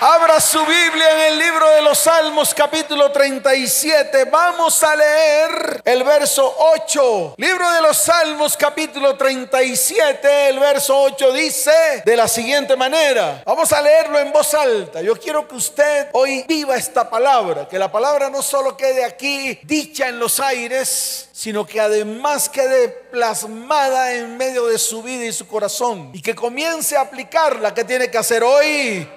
[0.00, 4.24] Abra su Biblia en el libro de los Salmos capítulo 37.
[4.24, 7.34] Vamos a leer el verso 8.
[7.38, 13.42] Libro de los Salmos capítulo 37, el verso 8 dice de la siguiente manera.
[13.46, 15.00] Vamos a leerlo en voz alta.
[15.00, 17.68] Yo quiero que usted hoy viva esta palabra.
[17.68, 22.88] Que la palabra no solo quede aquí dicha en los aires, sino que además quede
[22.88, 26.10] plasmada en medio de su vida y su corazón.
[26.12, 27.72] Y que comience a aplicarla.
[27.72, 29.08] ¿Qué tiene que hacer hoy?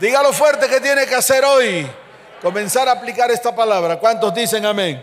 [0.00, 1.86] Dígalo fuerte que tiene que hacer hoy.
[2.42, 3.98] Comenzar a aplicar esta palabra.
[3.98, 5.02] ¿Cuántos dicen amén?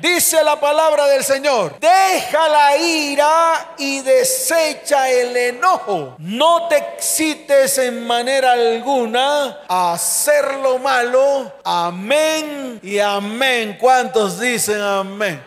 [0.00, 6.14] Dice la palabra del Señor, deja la ira y desecha el enojo.
[6.18, 11.52] No te excites en manera alguna a hacer lo malo.
[11.64, 13.76] Amén y amén.
[13.80, 15.42] ¿Cuántos dicen amén?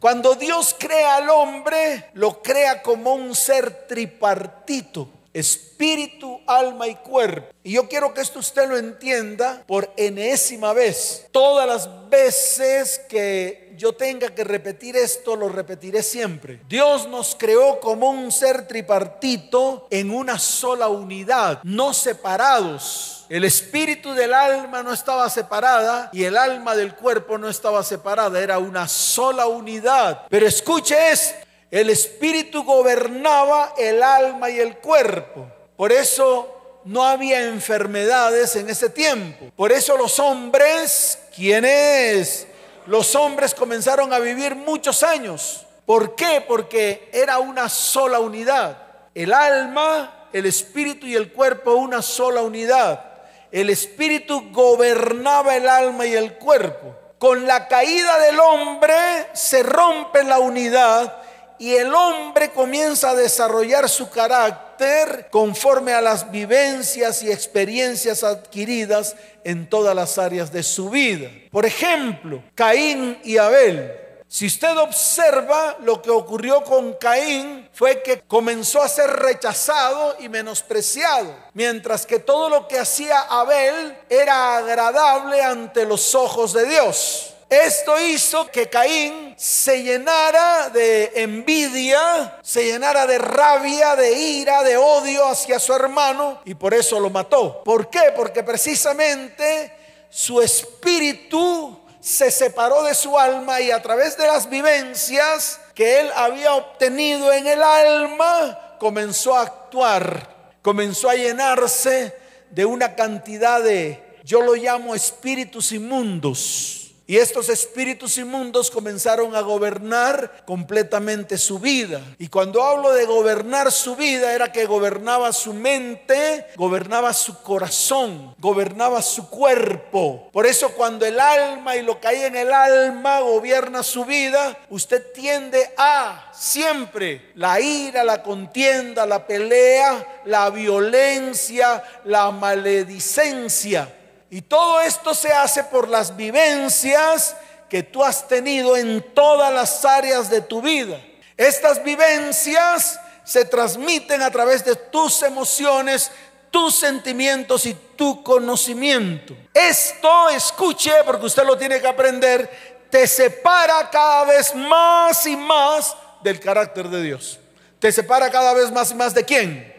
[0.00, 7.52] Cuando Dios crea al hombre, lo crea como un ser tripartito espíritu, alma y cuerpo.
[7.64, 11.26] Y yo quiero que esto usted lo entienda por enésima vez.
[11.30, 16.60] Todas las veces que yo tenga que repetir esto, lo repetiré siempre.
[16.68, 23.24] Dios nos creó como un ser tripartito en una sola unidad, no separados.
[23.28, 28.40] El espíritu del alma no estaba separada y el alma del cuerpo no estaba separada,
[28.40, 30.26] era una sola unidad.
[30.28, 31.38] Pero escuche esto,
[31.72, 35.46] el espíritu gobernaba el alma y el cuerpo.
[35.74, 39.46] Por eso no había enfermedades en ese tiempo.
[39.56, 42.46] Por eso los hombres, ¿quiénes?
[42.86, 45.64] Los hombres comenzaron a vivir muchos años.
[45.86, 46.44] ¿Por qué?
[46.46, 48.76] Porque era una sola unidad.
[49.14, 53.02] El alma, el espíritu y el cuerpo una sola unidad.
[53.50, 56.94] El espíritu gobernaba el alma y el cuerpo.
[57.18, 58.94] Con la caída del hombre
[59.32, 61.22] se rompe la unidad
[61.58, 69.14] y el hombre comienza a desarrollar su carácter conforme a las vivencias y experiencias adquiridas
[69.44, 71.30] en todas las áreas de su vida.
[71.50, 74.02] Por ejemplo, Caín y Abel.
[74.32, 80.30] Si usted observa lo que ocurrió con Caín fue que comenzó a ser rechazado y
[80.30, 87.31] menospreciado, mientras que todo lo que hacía Abel era agradable ante los ojos de Dios.
[87.52, 94.78] Esto hizo que Caín se llenara de envidia, se llenara de rabia, de ira, de
[94.78, 97.62] odio hacia su hermano y por eso lo mató.
[97.62, 98.14] ¿Por qué?
[98.16, 99.70] Porque precisamente
[100.08, 106.10] su espíritu se separó de su alma y a través de las vivencias que él
[106.16, 112.16] había obtenido en el alma, comenzó a actuar, comenzó a llenarse
[112.48, 119.40] de una cantidad de, yo lo llamo espíritus inmundos y estos espíritus inmundos comenzaron a
[119.40, 122.00] gobernar completamente su vida.
[122.18, 128.34] Y cuando hablo de gobernar su vida, era que gobernaba su mente, gobernaba su corazón,
[128.38, 130.30] gobernaba su cuerpo.
[130.32, 134.56] Por eso cuando el alma y lo que hay en el alma gobierna su vida,
[134.70, 143.92] usted tiende a siempre la ira, la contienda, la pelea, la violencia, la maledicencia
[144.32, 147.36] y todo esto se hace por las vivencias
[147.68, 150.98] que tú has tenido en todas las áreas de tu vida.
[151.36, 156.10] Estas vivencias se transmiten a través de tus emociones,
[156.50, 159.36] tus sentimientos y tu conocimiento.
[159.52, 165.94] Esto, escuche, porque usted lo tiene que aprender, te separa cada vez más y más
[166.22, 167.38] del carácter de Dios.
[167.78, 169.74] Te separa cada vez más y más de quién.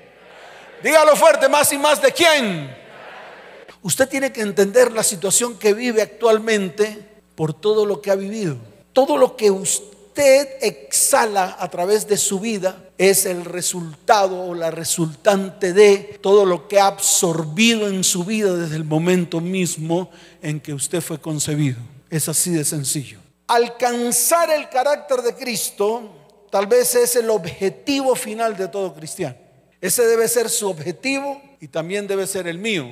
[0.84, 2.83] Dígalo fuerte, más y más de quién
[3.84, 7.06] Usted tiene que entender la situación que vive actualmente
[7.36, 8.58] por todo lo que ha vivido.
[8.94, 14.72] Todo lo que usted exhala a través de su vida es el resultado o la
[14.72, 20.10] resultante de todo lo que ha absorbido en su vida desde el momento mismo
[20.42, 21.80] en que usted fue concebido.
[22.10, 23.20] Es así de sencillo.
[23.48, 26.10] Alcanzar el carácter de Cristo
[26.50, 29.36] tal vez es el objetivo final de todo cristiano.
[29.82, 32.86] Ese debe ser su objetivo y también debe ser el mío.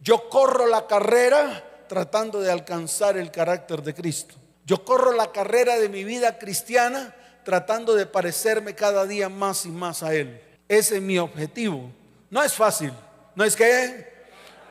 [0.00, 4.34] Yo corro la carrera tratando de alcanzar el carácter de Cristo.
[4.64, 7.14] Yo corro la carrera de mi vida cristiana
[7.44, 10.40] tratando de parecerme cada día más y más a Él.
[10.68, 11.90] Ese es mi objetivo.
[12.30, 12.92] No es fácil.
[13.34, 14.06] ¿No es que?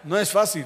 [0.03, 0.65] No es fácil.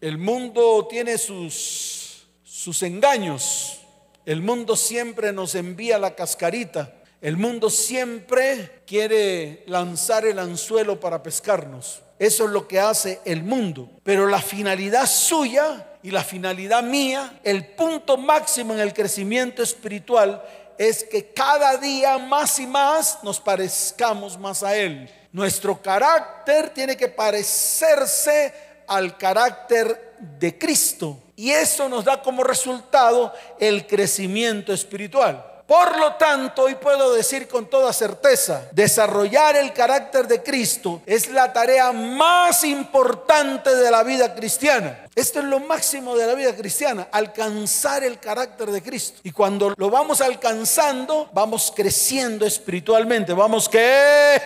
[0.00, 3.82] El mundo tiene sus, sus engaños.
[4.24, 6.94] El mundo siempre nos envía la cascarita.
[7.20, 12.00] El mundo siempre quiere lanzar el anzuelo para pescarnos.
[12.20, 13.88] Eso es lo que hace el mundo.
[14.04, 20.44] Pero la finalidad suya y la finalidad mía, el punto máximo en el crecimiento espiritual
[20.76, 25.10] es que cada día más y más nos parezcamos más a Él.
[25.32, 28.52] Nuestro carácter tiene que parecerse
[28.86, 31.22] al carácter de Cristo.
[31.36, 35.49] Y eso nos da como resultado el crecimiento espiritual.
[35.70, 41.30] Por lo tanto, hoy puedo decir con toda certeza, desarrollar el carácter de Cristo es
[41.30, 45.06] la tarea más importante de la vida cristiana.
[45.14, 49.20] Esto es lo máximo de la vida cristiana, alcanzar el carácter de Cristo.
[49.22, 53.32] Y cuando lo vamos alcanzando, vamos creciendo espiritualmente.
[53.32, 54.42] Vamos que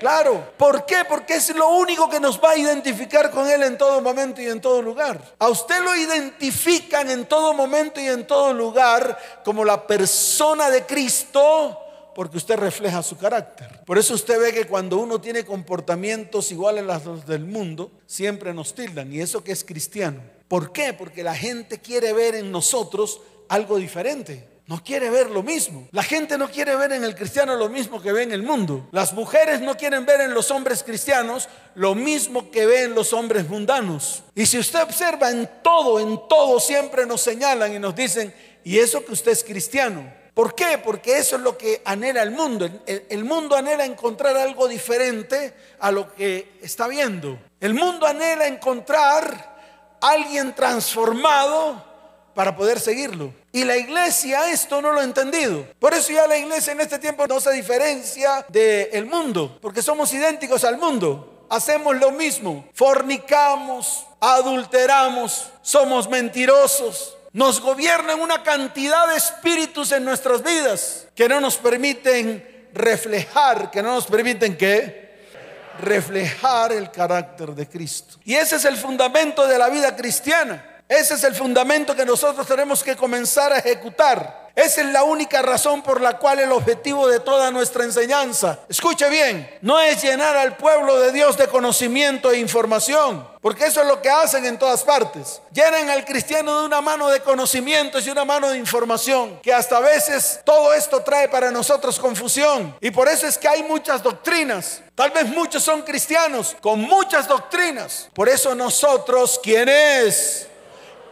[0.00, 0.52] Claro.
[0.56, 1.04] ¿Por qué?
[1.06, 4.46] Porque es lo único que nos va a identificar con Él en todo momento y
[4.46, 5.20] en todo lugar.
[5.38, 10.86] A usted lo identifican en todo momento y en todo lugar como la persona de
[10.86, 11.78] Cristo
[12.14, 13.84] porque usted refleja su carácter.
[13.84, 18.54] Por eso usted ve que cuando uno tiene comportamientos iguales a los del mundo, siempre
[18.54, 19.12] nos tildan.
[19.12, 20.22] Y eso que es cristiano.
[20.48, 20.94] ¿Por qué?
[20.94, 25.88] Porque la gente quiere ver en nosotros algo diferente no quiere ver lo mismo.
[25.90, 28.88] La gente no quiere ver en el cristiano lo mismo que ve en el mundo.
[28.92, 33.48] Las mujeres no quieren ver en los hombres cristianos lo mismo que ven los hombres
[33.48, 34.22] mundanos.
[34.32, 38.32] Y si usted observa en todo, en todo siempre nos señalan y nos dicen,
[38.62, 40.08] y eso que usted es cristiano.
[40.34, 40.78] ¿Por qué?
[40.78, 42.70] Porque eso es lo que anhela el mundo.
[42.86, 47.40] El, el mundo anhela encontrar algo diferente a lo que está viendo.
[47.58, 51.84] El mundo anhela encontrar alguien transformado
[52.34, 53.39] para poder seguirlo.
[53.52, 55.66] Y la iglesia esto no lo ha entendido.
[55.78, 60.12] Por eso ya la iglesia en este tiempo no se diferencia del mundo, porque somos
[60.12, 61.46] idénticos al mundo.
[61.50, 67.16] Hacemos lo mismo, fornicamos, adulteramos, somos mentirosos.
[67.32, 73.82] Nos gobiernan una cantidad de espíritus en nuestras vidas que no nos permiten reflejar, que
[73.82, 75.10] no nos permiten que
[75.80, 78.16] reflejar el carácter de Cristo.
[78.24, 80.69] Y ese es el fundamento de la vida cristiana.
[80.90, 84.50] Ese es el fundamento que nosotros tenemos que comenzar a ejecutar.
[84.56, 89.08] Esa es la única razón por la cual el objetivo de toda nuestra enseñanza, escuche
[89.08, 93.86] bien, no es llenar al pueblo de Dios de conocimiento e información, porque eso es
[93.86, 95.40] lo que hacen en todas partes.
[95.52, 99.76] Llenan al cristiano de una mano de conocimientos y una mano de información, que hasta
[99.76, 102.76] a veces todo esto trae para nosotros confusión.
[102.80, 104.82] Y por eso es que hay muchas doctrinas.
[104.96, 108.08] Tal vez muchos son cristianos con muchas doctrinas.
[108.12, 110.48] Por eso nosotros, ¿quiénes?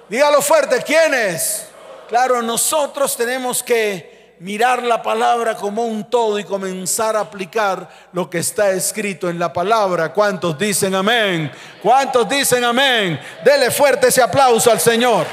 [0.09, 1.67] Dígalo fuerte, ¿quién es?
[2.09, 8.31] Claro, nosotros tenemos que mirar la palabra como un todo y comenzar a aplicar lo
[8.31, 10.13] que está escrito en la palabra.
[10.15, 11.53] ¿Cuántos dicen amén?
[11.83, 13.21] ¿Cuántos dicen amén?
[13.45, 15.27] Dele fuerte ese aplauso al Señor.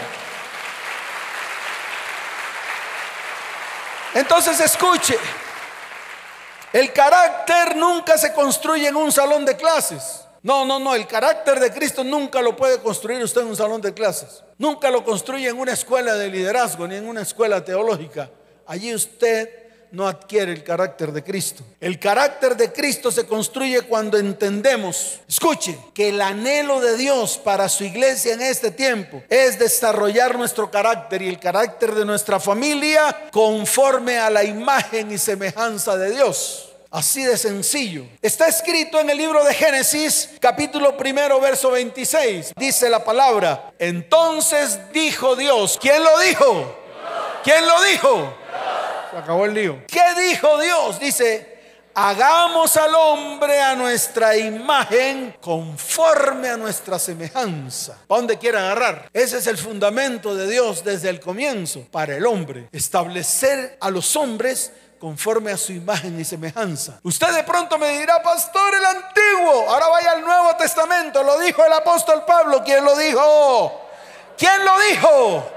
[4.14, 5.18] Entonces escuche,
[6.74, 10.25] el carácter nunca se construye en un salón de clases.
[10.46, 13.82] No, no, no, el carácter de Cristo nunca lo puede construir usted en un salón
[13.82, 14.44] de clases.
[14.60, 18.30] Nunca lo construye en una escuela de liderazgo ni en una escuela teológica.
[18.68, 19.50] Allí usted
[19.90, 21.64] no adquiere el carácter de Cristo.
[21.80, 27.68] El carácter de Cristo se construye cuando entendemos, escuche, que el anhelo de Dios para
[27.68, 33.30] su iglesia en este tiempo es desarrollar nuestro carácter y el carácter de nuestra familia
[33.32, 36.75] conforme a la imagen y semejanza de Dios.
[36.96, 38.06] Así de sencillo.
[38.22, 42.54] Está escrito en el libro de Génesis, capítulo primero, verso 26.
[42.56, 43.74] Dice la palabra.
[43.78, 45.78] Entonces dijo Dios.
[45.82, 46.80] ¿Quién lo dijo?
[47.44, 48.34] ¿Quién lo dijo?
[49.12, 49.84] Se acabó el lío.
[49.88, 50.98] ¿Qué dijo Dios?
[50.98, 51.60] Dice,
[51.94, 57.98] hagamos al hombre a nuestra imagen conforme a nuestra semejanza.
[58.08, 59.10] ¿Para dónde quiere agarrar?
[59.12, 62.70] Ese es el fundamento de Dios desde el comienzo para el hombre.
[62.72, 67.00] Establecer a los hombres conforme a su imagen y semejanza.
[67.04, 71.64] Usted de pronto me dirá, pastor, el antiguo, ahora vaya al Nuevo Testamento, lo dijo
[71.66, 73.82] el apóstol Pablo, ¿quién lo dijo?
[74.38, 75.52] ¿Quién lo dijo?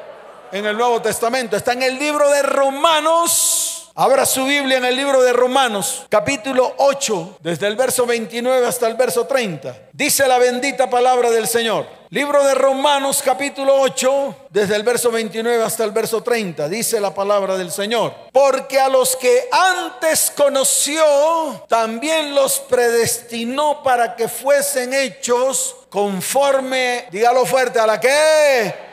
[0.53, 4.95] En el Nuevo Testamento, está en el libro de Romanos Abra su Biblia en el
[4.95, 9.77] libro de Romanos, capítulo 8, desde el verso 29 hasta el verso 30.
[9.93, 11.85] Dice la bendita palabra del Señor.
[12.11, 16.69] Libro de Romanos, capítulo 8, desde el verso 29 hasta el verso 30.
[16.69, 18.15] Dice la palabra del Señor.
[18.33, 21.03] Porque a los que antes conoció,
[21.67, 28.88] también los predestinó para que fuesen hechos conforme, dígalo fuerte, a la que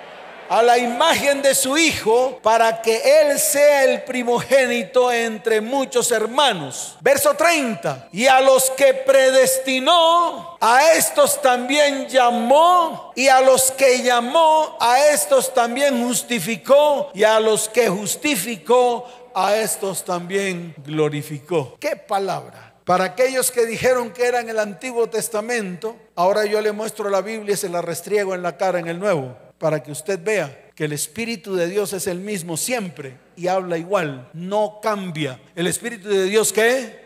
[0.50, 6.98] a la imagen de su Hijo para que Él sea el primogénito entre muchos hermanos.
[7.02, 8.10] Verso 30.
[8.12, 15.08] Y a los que predestinó, a estos también llamó, y a los que llamó, a
[15.08, 21.78] estos también justificó, y a los que justificó, a estos también glorificó.
[21.80, 22.74] ¿Qué palabra?
[22.86, 27.22] Para aquellos que dijeron que era en el Antiguo Testamento, ahora yo le muestro la
[27.22, 30.72] Biblia y se la restriego en la cara en el Nuevo para que usted vea
[30.76, 35.40] que el Espíritu de Dios es el mismo siempre y habla igual, no cambia.
[35.56, 37.06] ¿El Espíritu de Dios qué?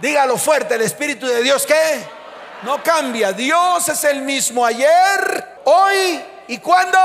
[0.00, 2.00] Dígalo fuerte, ¿el Espíritu de Dios qué?
[2.62, 3.32] No cambia.
[3.32, 6.98] Dios es el mismo ayer, hoy y cuando.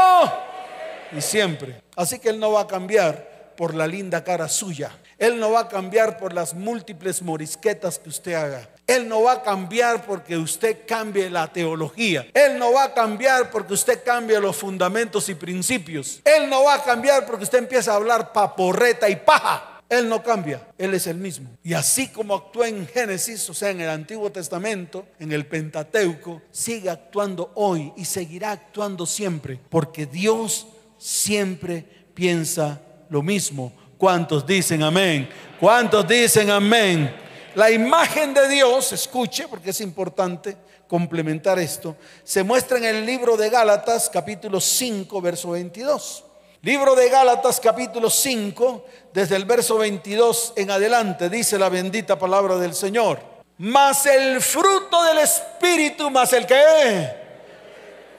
[1.16, 1.82] Y siempre.
[1.96, 4.92] Así que Él no va a cambiar por la linda cara suya.
[5.18, 8.70] Él no va a cambiar por las múltiples morisquetas que usted haga.
[8.88, 12.28] Él no va a cambiar porque usted cambie la teología.
[12.34, 16.22] Él no va a cambiar porque usted cambie los fundamentos y principios.
[16.24, 19.72] Él no va a cambiar porque usted empieza a hablar paporreta y paja.
[19.88, 21.50] Él no cambia, Él es el mismo.
[21.64, 26.42] Y así como actúa en Génesis, o sea, en el Antiguo Testamento, en el Pentateuco,
[26.52, 33.72] sigue actuando hoy y seguirá actuando siempre, porque Dios siempre piensa lo mismo.
[33.98, 35.30] ¿Cuántos dicen amén?
[35.60, 37.25] ¿Cuántos dicen amén?
[37.56, 40.58] La imagen de Dios, escuche porque es importante
[40.90, 46.26] complementar esto, se muestra en el libro de Gálatas capítulo 5, verso 22.
[46.64, 52.58] Libro de Gálatas capítulo 5, desde el verso 22 en adelante, dice la bendita palabra
[52.58, 53.20] del Señor.
[53.60, 56.62] Mas el fruto del Espíritu, más el que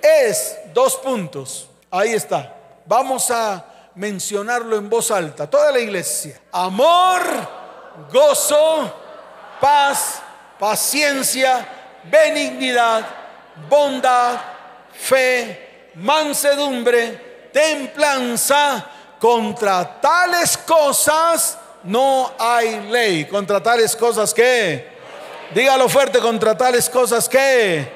[0.01, 2.57] es, dos puntos, ahí está.
[2.87, 6.41] Vamos a mencionarlo en voz alta, toda la iglesia.
[6.53, 7.21] Amor,
[8.11, 9.06] gozo,
[9.61, 10.21] paz,
[10.59, 11.67] paciencia,
[12.05, 13.05] benignidad,
[13.69, 14.39] bondad,
[14.93, 18.91] fe, mansedumbre, templanza.
[19.19, 23.25] Contra tales cosas no hay ley.
[23.25, 24.87] Contra tales cosas que,
[25.55, 27.89] dígalo fuerte, contra tales cosas que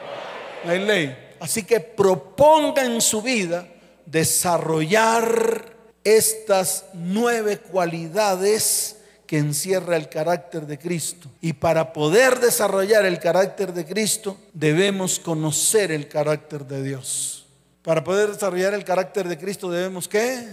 [0.64, 1.34] no hay ley.
[1.40, 3.66] Así que proponga en su vida
[4.06, 5.66] desarrollar
[6.04, 8.99] estas nueve cualidades
[9.30, 11.28] que encierra el carácter de Cristo.
[11.40, 17.46] Y para poder desarrollar el carácter de Cristo, debemos conocer el carácter de Dios.
[17.82, 20.48] Para poder desarrollar el carácter de Cristo, debemos qué?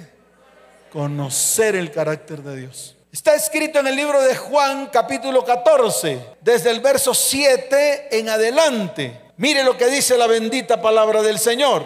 [0.92, 2.96] Conocer el carácter de Dios.
[3.12, 9.20] Está escrito en el libro de Juan capítulo 14, desde el verso 7 en adelante.
[9.38, 11.84] Mire lo que dice la bendita palabra del Señor.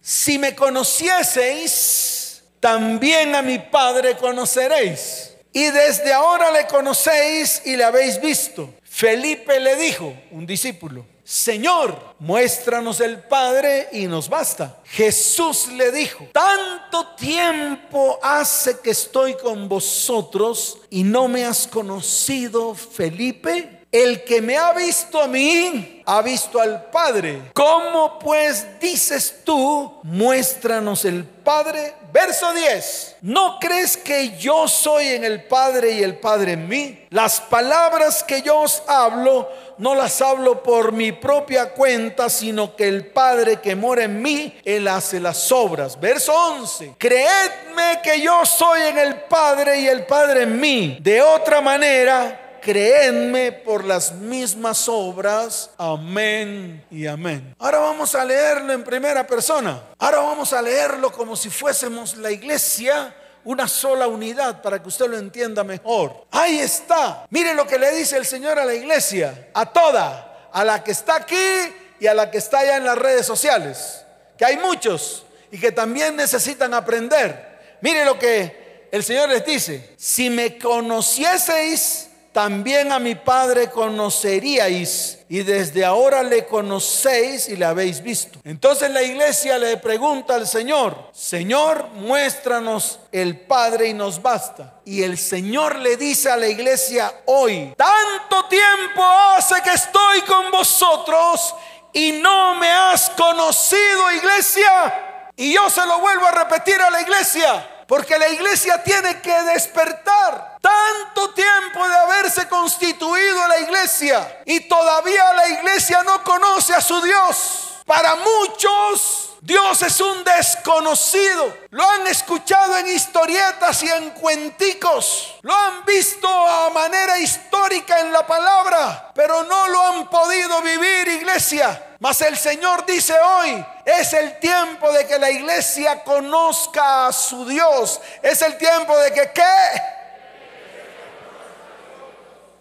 [0.00, 5.31] Si me conocieseis, también a mi Padre conoceréis.
[5.52, 8.72] Y desde ahora le conocéis y le habéis visto.
[8.82, 14.80] Felipe le dijo, un discípulo, Señor, muéstranos el Padre y nos basta.
[14.84, 22.74] Jesús le dijo, tanto tiempo hace que estoy con vosotros y no me has conocido,
[22.74, 23.82] Felipe.
[23.92, 27.50] El que me ha visto a mí, ha visto al Padre.
[27.52, 31.94] ¿Cómo pues dices tú, muéstranos el Padre?
[32.12, 33.16] Verso 10.
[33.22, 37.06] ¿No crees que yo soy en el Padre y el Padre en mí?
[37.08, 42.86] Las palabras que yo os hablo, no las hablo por mi propia cuenta, sino que
[42.86, 45.98] el Padre que mora en mí, Él hace las obras.
[45.98, 46.96] Verso 11.
[46.98, 50.98] Creedme que yo soy en el Padre y el Padre en mí.
[51.00, 55.70] De otra manera, creedme por las mismas obras.
[55.76, 57.54] Amén y amén.
[57.58, 59.82] Ahora vamos a leerlo en primera persona.
[59.98, 63.14] Ahora vamos a leerlo como si fuésemos la iglesia
[63.44, 66.26] una sola unidad para que usted lo entienda mejor.
[66.30, 67.26] Ahí está.
[67.30, 70.92] Mire lo que le dice el Señor a la iglesia, a toda, a la que
[70.92, 74.04] está aquí y a la que está allá en las redes sociales,
[74.38, 77.78] que hay muchos y que también necesitan aprender.
[77.80, 85.18] Mire lo que el Señor les dice, si me conocieseis también a mi Padre conoceríais
[85.28, 88.38] y desde ahora le conocéis y le habéis visto.
[88.44, 94.80] Entonces la iglesia le pregunta al Señor, Señor, muéstranos el Padre y nos basta.
[94.84, 99.02] Y el Señor le dice a la iglesia hoy, tanto tiempo
[99.36, 101.54] hace que estoy con vosotros
[101.92, 105.30] y no me has conocido, iglesia.
[105.36, 107.68] Y yo se lo vuelvo a repetir a la iglesia.
[107.86, 110.51] Porque la iglesia tiene que despertar.
[110.62, 117.02] Tanto tiempo de haberse constituido la iglesia y todavía la iglesia no conoce a su
[117.02, 117.82] Dios.
[117.84, 121.52] Para muchos Dios es un desconocido.
[121.70, 125.34] Lo han escuchado en historietas y en cuenticos.
[125.42, 131.08] Lo han visto a manera histórica en la palabra, pero no lo han podido vivir,
[131.08, 131.96] iglesia.
[131.98, 137.44] Mas el Señor dice hoy, es el tiempo de que la iglesia conozca a su
[137.44, 138.00] Dios.
[138.22, 140.01] Es el tiempo de que ¿qué?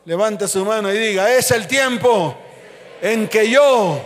[0.05, 2.35] Levante su mano y diga, es el tiempo
[3.01, 4.01] en que yo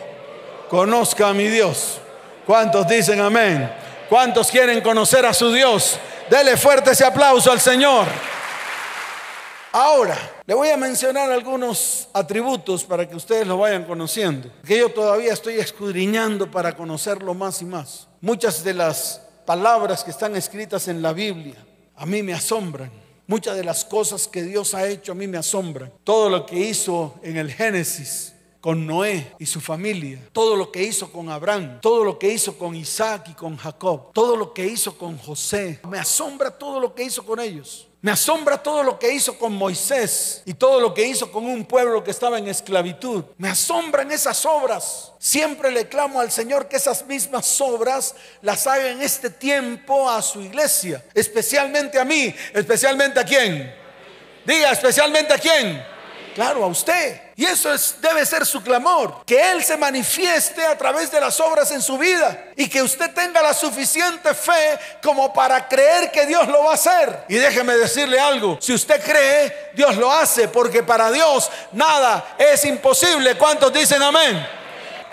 [0.70, 2.00] conozca a mi Dios.
[2.46, 3.72] ¿Cuántos dicen amén?
[4.10, 5.98] ¿Cuántos quieren conocer a su Dios?
[6.30, 8.08] Dele fuerte ese aplauso al Señor.
[9.72, 14.90] Ahora, le voy a mencionar algunos atributos para que ustedes lo vayan conociendo, que yo
[14.90, 18.08] todavía estoy escudriñando para conocerlo más y más.
[18.22, 21.56] Muchas de las palabras que están escritas en la Biblia
[21.96, 23.05] a mí me asombran.
[23.28, 25.92] Muchas de las cosas que Dios ha hecho a mí me asombran.
[26.04, 28.35] Todo lo que hizo en el Génesis
[28.66, 32.58] con Noé y su familia, todo lo que hizo con Abraham, todo lo que hizo
[32.58, 35.82] con Isaac y con Jacob, todo lo que hizo con José.
[35.88, 37.88] Me asombra todo lo que hizo con ellos.
[38.02, 41.64] Me asombra todo lo que hizo con Moisés y todo lo que hizo con un
[41.64, 43.26] pueblo que estaba en esclavitud.
[43.38, 45.12] Me asombran esas obras.
[45.20, 50.24] Siempre le clamo al Señor que esas mismas obras las haga en este tiempo a
[50.24, 51.06] su iglesia.
[51.14, 52.34] Especialmente a mí.
[52.52, 53.72] Especialmente a quién.
[54.44, 55.95] Diga, especialmente a quién
[56.36, 57.22] Claro, a usted.
[57.38, 59.24] Y eso es, debe ser su clamor.
[59.26, 62.50] Que Él se manifieste a través de las obras en su vida.
[62.58, 66.74] Y que usted tenga la suficiente fe como para creer que Dios lo va a
[66.74, 67.24] hacer.
[67.30, 68.58] Y déjeme decirle algo.
[68.60, 70.50] Si usted cree, Dios lo hace.
[70.50, 73.38] Porque para Dios nada es imposible.
[73.38, 74.46] ¿Cuántos dicen amén?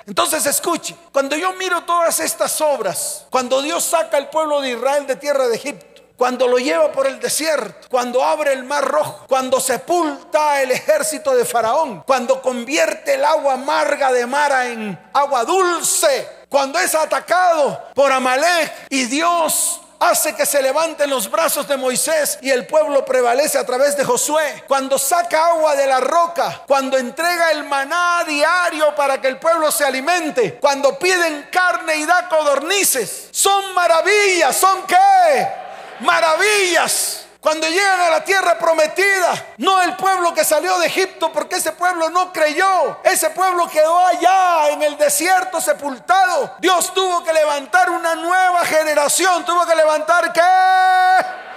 [0.04, 5.06] Entonces escuche, cuando yo miro todas estas obras, cuando Dios saca al pueblo de Israel
[5.06, 9.24] de tierra de Egipto, cuando lo lleva por el desierto, cuando abre el mar rojo,
[9.28, 15.44] cuando sepulta el ejército de Faraón, cuando convierte el agua amarga de Mara en agua
[15.44, 21.76] dulce, cuando es atacado por Amalek y Dios hace que se levanten los brazos de
[21.76, 24.64] Moisés y el pueblo prevalece a través de Josué.
[24.66, 29.70] Cuando saca agua de la roca, cuando entrega el maná diario para que el pueblo
[29.70, 35.61] se alimente, cuando piden carne y da codornices, son maravillas, son qué?
[36.02, 37.26] Maravillas.
[37.40, 41.72] Cuando llegan a la tierra prometida, no el pueblo que salió de Egipto, porque ese
[41.72, 46.54] pueblo no creyó, ese pueblo quedó allá en el desierto sepultado.
[46.60, 51.51] Dios tuvo que levantar una nueva generación, tuvo que levantar qué?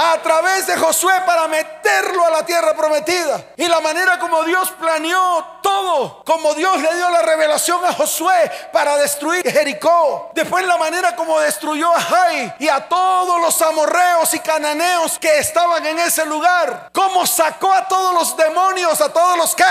[0.00, 3.42] A través de Josué para meterlo a la tierra prometida.
[3.56, 8.48] Y la manera como Dios planeó todo, como Dios le dio la revelación a Josué
[8.72, 10.30] para destruir Jericó.
[10.34, 15.38] Después la manera como destruyó a Jai y a todos los amorreos y cananeos que
[15.38, 16.90] estaban en ese lugar.
[16.92, 19.64] Cómo sacó a todos los demonios, a todos los que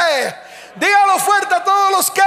[0.75, 2.22] Dígalo fuerte a todos los que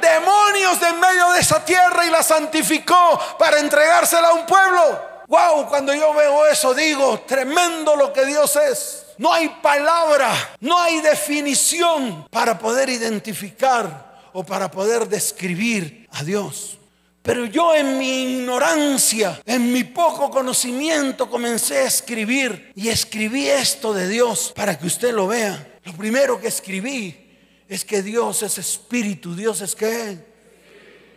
[0.00, 5.07] demonios de en medio de esa tierra y la santificó para entregársela a un pueblo.
[5.28, 9.04] Wow, cuando yo veo eso digo, tremendo lo que Dios es.
[9.18, 16.78] No hay palabra, no hay definición para poder identificar o para poder describir a Dios.
[17.20, 23.92] Pero yo en mi ignorancia, en mi poco conocimiento, comencé a escribir y escribí esto
[23.92, 25.78] de Dios para que usted lo vea.
[25.84, 27.36] Lo primero que escribí
[27.68, 30.24] es que Dios es espíritu, Dios es que,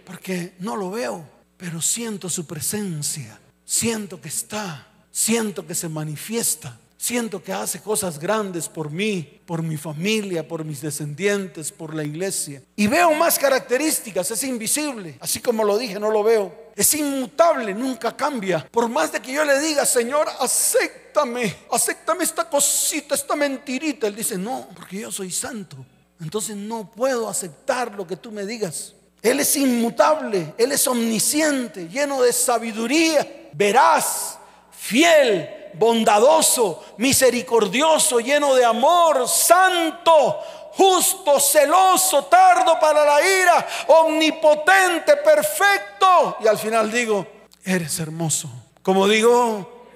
[0.03, 3.39] porque no lo veo, pero siento su presencia.
[3.71, 9.63] Siento que está, siento que se manifiesta, siento que hace cosas grandes por mí, por
[9.63, 12.61] mi familia, por mis descendientes, por la iglesia.
[12.75, 16.53] Y veo más características, es invisible, así como lo dije, no lo veo.
[16.75, 18.67] Es inmutable, nunca cambia.
[18.69, 24.05] Por más de que yo le diga, Señor, acéptame, acéptame esta cosita, esta mentirita.
[24.05, 25.77] Él dice, no, porque yo soy santo.
[26.19, 28.95] Entonces no puedo aceptar lo que tú me digas.
[29.21, 34.37] Él es inmutable, Él es omnisciente, lleno de sabiduría veraz,
[34.71, 40.39] fiel, bondadoso, misericordioso, lleno de amor, santo,
[40.73, 46.37] justo, celoso, tardo para la ira, omnipotente, perfecto.
[46.43, 47.25] Y al final digo,
[47.63, 48.49] eres hermoso.
[48.81, 49.87] Como digo,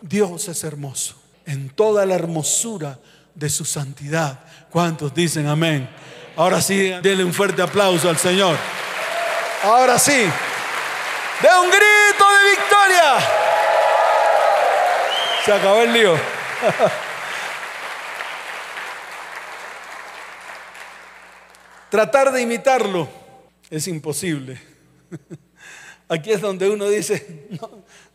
[0.00, 2.98] Dios es hermoso en toda la hermosura
[3.34, 4.40] de su santidad.
[4.70, 5.88] ¿Cuántos dicen amén?
[6.36, 8.56] Ahora sí, denle un fuerte aplauso al Señor.
[9.64, 10.26] Ahora sí.
[11.42, 13.18] De un grito de victoria.
[15.44, 16.14] Se acabó el lío.
[21.90, 23.08] Tratar de imitarlo
[23.70, 24.60] es imposible.
[26.08, 27.48] Aquí es donde uno dice,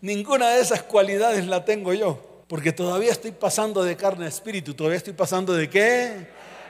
[0.01, 4.73] ninguna de esas cualidades la tengo yo, porque todavía estoy pasando de carne a espíritu,
[4.73, 6.27] todavía estoy pasando de qué?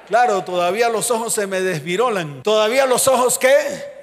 [0.07, 2.43] Claro, todavía los ojos se me desvirolan.
[2.43, 3.94] Todavía los ojos qué?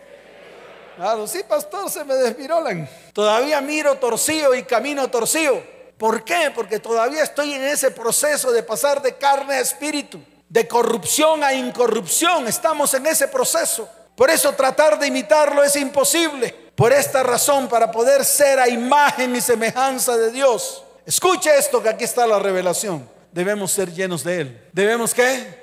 [0.96, 2.88] Claro, sí, pastor, se me desvirolan.
[3.12, 5.62] Todavía miro torcido y camino torcido.
[5.96, 6.52] ¿Por qué?
[6.55, 11.55] Porque todavía estoy en ese proceso de pasar de carne a espíritu, de corrupción a
[11.55, 12.46] incorrupción.
[12.48, 13.88] Estamos en ese proceso.
[14.16, 16.55] Por eso tratar de imitarlo es imposible.
[16.74, 20.85] Por esta razón, para poder ser a imagen y semejanza de Dios.
[21.07, 23.09] Escuche esto que aquí está la revelación.
[23.31, 24.68] Debemos ser llenos de Él.
[24.72, 25.62] ¿Debemos qué?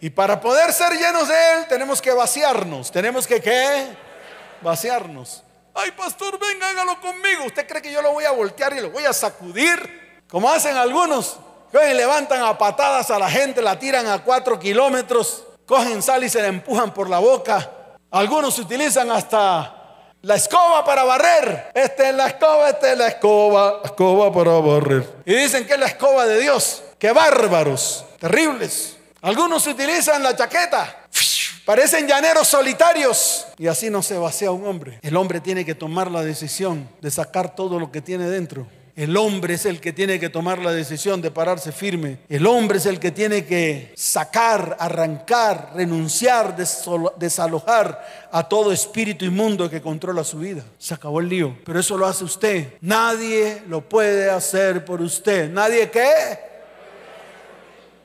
[0.00, 2.90] Y para poder ser llenos de Él tenemos que vaciarnos.
[2.90, 3.86] Tenemos que qué?
[4.62, 5.42] Vaciarnos.
[5.74, 7.44] Ay, pastor, venga, hágalo conmigo.
[7.44, 10.22] ¿Usted cree que yo lo voy a voltear y lo voy a sacudir?
[10.28, 11.38] Como hacen algunos.
[11.72, 16.42] Levantan a patadas a la gente, la tiran a cuatro kilómetros, cogen sal y se
[16.42, 17.70] la empujan por la boca.
[18.10, 19.76] Algunos utilizan hasta
[20.22, 21.70] la escoba para barrer.
[21.74, 25.22] Esta es la escoba, esta es la escoba, escoba para barrer.
[25.24, 26.82] Y dicen que es la escoba de Dios.
[26.98, 28.96] Qué bárbaros, terribles.
[29.22, 31.06] Algunos utilizan la chaqueta.
[31.64, 33.46] Parecen llaneros solitarios.
[33.58, 34.98] Y así no se vacía un hombre.
[35.02, 38.66] El hombre tiene que tomar la decisión de sacar todo lo que tiene dentro.
[38.96, 42.18] El hombre es el que tiene que tomar la decisión de pararse firme.
[42.28, 46.56] El hombre es el que tiene que sacar, arrancar, renunciar,
[47.16, 50.64] desalojar a todo espíritu inmundo que controla su vida.
[50.78, 51.56] Se acabó el lío.
[51.64, 52.74] Pero eso lo hace usted.
[52.80, 55.50] Nadie lo puede hacer por usted.
[55.50, 56.49] ¿Nadie qué?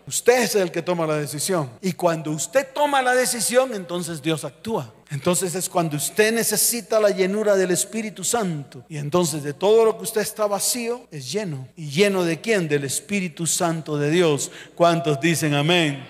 [0.07, 1.71] Usted es el que toma la decisión.
[1.81, 4.93] Y cuando usted toma la decisión, entonces Dios actúa.
[5.09, 8.83] Entonces es cuando usted necesita la llenura del Espíritu Santo.
[8.87, 11.67] Y entonces de todo lo que usted está vacío, es lleno.
[11.75, 12.67] ¿Y lleno de quién?
[12.67, 14.51] Del Espíritu Santo de Dios.
[14.75, 16.05] ¿Cuántos dicen amén?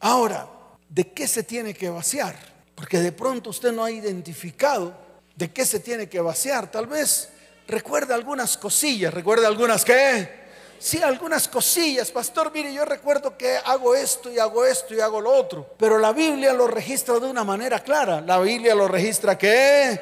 [0.00, 0.48] Ahora,
[0.88, 2.36] ¿de qué se tiene que vaciar?
[2.74, 4.94] Porque de pronto usted no ha identificado
[5.36, 6.70] de qué se tiene que vaciar.
[6.70, 7.28] Tal vez
[7.66, 9.12] recuerda algunas cosillas.
[9.12, 10.43] ¿Recuerda algunas qué?
[10.84, 15.18] Sí, algunas cosillas, pastor, mire, yo recuerdo que hago esto y hago esto y hago
[15.18, 18.20] lo otro, pero la Biblia lo registra de una manera clara.
[18.20, 19.98] La Biblia lo registra que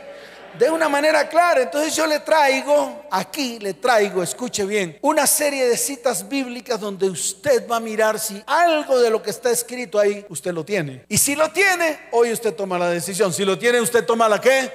[0.59, 1.63] de una manera clara.
[1.63, 7.09] Entonces yo le traigo, aquí le traigo, escuche bien, una serie de citas bíblicas donde
[7.09, 11.05] usted va a mirar si algo de lo que está escrito ahí usted lo tiene.
[11.09, 13.33] Y si lo tiene, hoy usted toma la decisión.
[13.33, 14.73] Si lo tiene, usted toma la qué?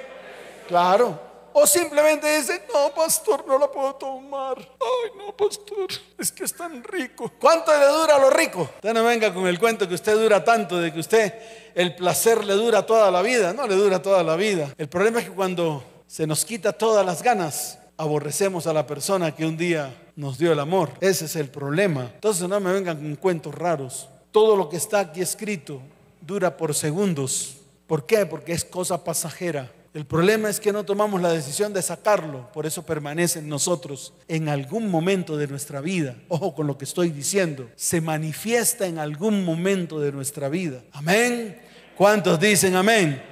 [0.68, 1.27] Claro.
[1.60, 4.56] O simplemente dice, no, pastor, no la puedo tomar.
[4.58, 7.32] Ay, no, pastor, es que es tan rico.
[7.36, 8.70] ¿Cuánto le dura lo rico?
[8.76, 11.34] Usted no venga con el cuento que usted dura tanto, de que usted
[11.74, 13.52] el placer le dura toda la vida.
[13.52, 14.72] No le dura toda la vida.
[14.78, 19.34] El problema es que cuando se nos quita todas las ganas, aborrecemos a la persona
[19.34, 20.90] que un día nos dio el amor.
[21.00, 22.12] Ese es el problema.
[22.14, 24.08] Entonces no me vengan con cuentos raros.
[24.30, 25.82] Todo lo que está aquí escrito
[26.20, 27.56] dura por segundos.
[27.88, 28.26] ¿Por qué?
[28.26, 29.72] Porque es cosa pasajera.
[29.94, 34.12] El problema es que no tomamos la decisión de sacarlo, por eso permanece en nosotros
[34.28, 36.14] en algún momento de nuestra vida.
[36.28, 40.82] Ojo con lo que estoy diciendo, se manifiesta en algún momento de nuestra vida.
[40.92, 41.60] Amén.
[41.96, 43.22] ¿Cuántos dicen amén?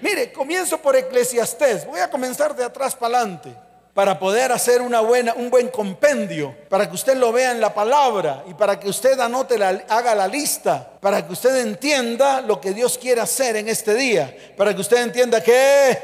[0.00, 1.86] Mire, comienzo por Eclesiastés.
[1.86, 3.65] Voy a comenzar de atrás para adelante
[3.96, 7.72] para poder hacer una buena, un buen compendio, para que usted lo vea en la
[7.72, 12.60] palabra y para que usted anote, la, haga la lista, para que usted entienda lo
[12.60, 15.98] que Dios quiere hacer en este día, para que usted entienda que,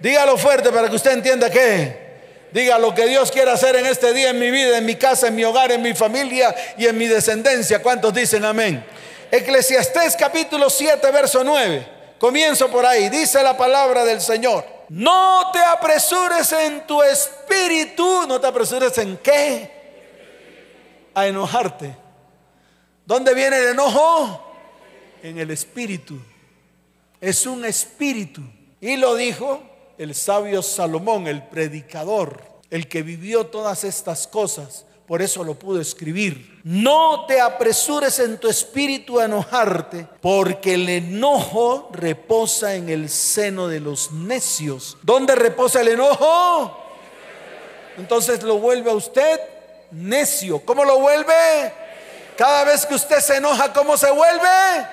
[0.00, 4.12] dígalo fuerte, para que usted entienda que, diga lo que Dios quiere hacer en este
[4.12, 6.98] día en mi vida, en mi casa, en mi hogar, en mi familia y en
[6.98, 7.80] mi descendencia.
[7.80, 8.84] ¿Cuántos dicen amén?
[9.30, 11.86] Eclesiastés capítulo 7, verso 9.
[12.18, 13.08] Comienzo por ahí.
[13.08, 14.79] Dice la palabra del Señor.
[14.90, 18.26] No te apresures en tu espíritu.
[18.26, 19.70] No te apresures en qué?
[21.14, 21.96] A enojarte.
[23.06, 24.52] ¿Dónde viene el enojo?
[25.22, 26.18] En el espíritu.
[27.20, 28.42] Es un espíritu.
[28.80, 29.62] Y lo dijo
[29.96, 34.86] el sabio Salomón, el predicador, el que vivió todas estas cosas.
[35.10, 36.60] Por eso lo pudo escribir.
[36.62, 43.66] No te apresures en tu espíritu a enojarte, porque el enojo reposa en el seno
[43.66, 44.96] de los necios.
[45.02, 46.78] ¿Dónde reposa el enojo?
[47.98, 49.40] Entonces lo vuelve a usted
[49.90, 50.64] necio.
[50.64, 51.72] ¿Cómo lo vuelve?
[52.36, 54.86] Cada vez que usted se enoja, ¿cómo se vuelve?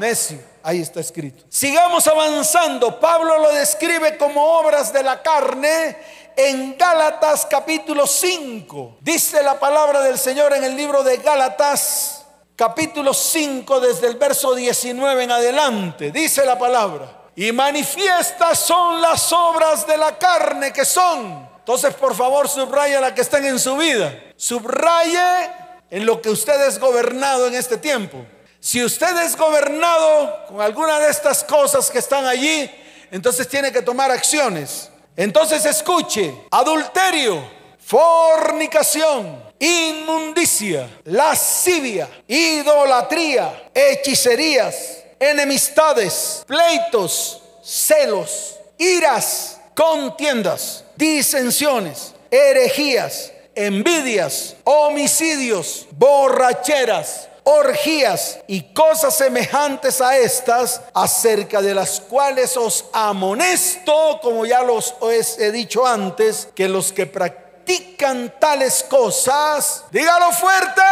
[0.00, 0.40] Necio.
[0.64, 1.44] Ahí está escrito.
[1.48, 2.98] Sigamos avanzando.
[2.98, 5.96] Pablo lo describe como obras de la carne
[6.38, 8.98] en Gálatas capítulo 5.
[9.00, 12.24] Dice la palabra del Señor en el libro de Gálatas
[12.54, 16.12] capítulo 5 desde el verso 19 en adelante.
[16.12, 17.30] Dice la palabra.
[17.34, 21.48] Y manifiestas son las obras de la carne que son.
[21.58, 24.14] Entonces, por favor, subraya la que están en su vida.
[24.36, 25.50] Subraye
[25.90, 28.24] en lo que usted es gobernado en este tiempo.
[28.60, 32.70] Si usted es gobernado con alguna de estas cosas que están allí,
[33.10, 34.90] entonces tiene que tomar acciones.
[35.18, 37.42] Entonces escuche, adulterio,
[37.84, 57.28] fornicación, inmundicia, lascivia, idolatría, hechicerías, enemistades, pleitos, celos, iras, contiendas, disensiones, herejías, envidias, homicidios, borracheras
[57.48, 64.94] orgías y cosas semejantes a estas, acerca de las cuales os amonesto, como ya los
[65.38, 70.82] he dicho antes, que los que practican tales cosas, dígalo fuerte.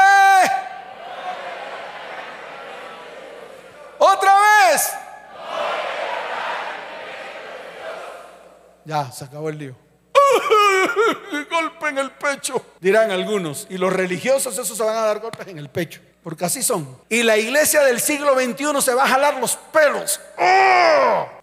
[3.98, 4.32] Otra
[4.70, 4.92] vez.
[8.86, 9.76] Ya, se acabó el lío.
[11.50, 13.66] Golpe en el pecho, dirán algunos.
[13.68, 17.00] Y los religiosos, esos se van a dar golpes en el pecho porque así son.
[17.08, 20.20] Y la iglesia del siglo XXI se va a jalar los pelos.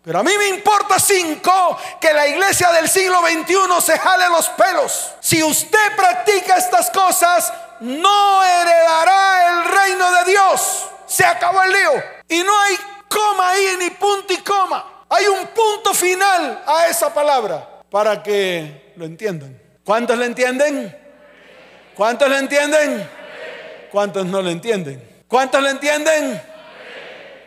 [0.03, 4.49] Pero a mí me importa cinco que la iglesia del siglo XXI se jale los
[4.49, 5.13] pelos.
[5.21, 10.89] Si usted practica estas cosas, no heredará el reino de Dios.
[11.07, 12.03] Se acabó el lío.
[12.27, 12.75] Y no hay
[13.07, 15.05] coma ahí, ni punto y coma.
[15.07, 19.57] Hay un punto final a esa palabra para que lo entiendan.
[19.85, 20.93] ¿Cuántos lo entienden?
[21.95, 23.22] ¿Cuántos lo entienden?
[23.93, 25.23] ¿Cuántos no lo entienden?
[25.27, 26.41] ¿Cuántos lo entienden?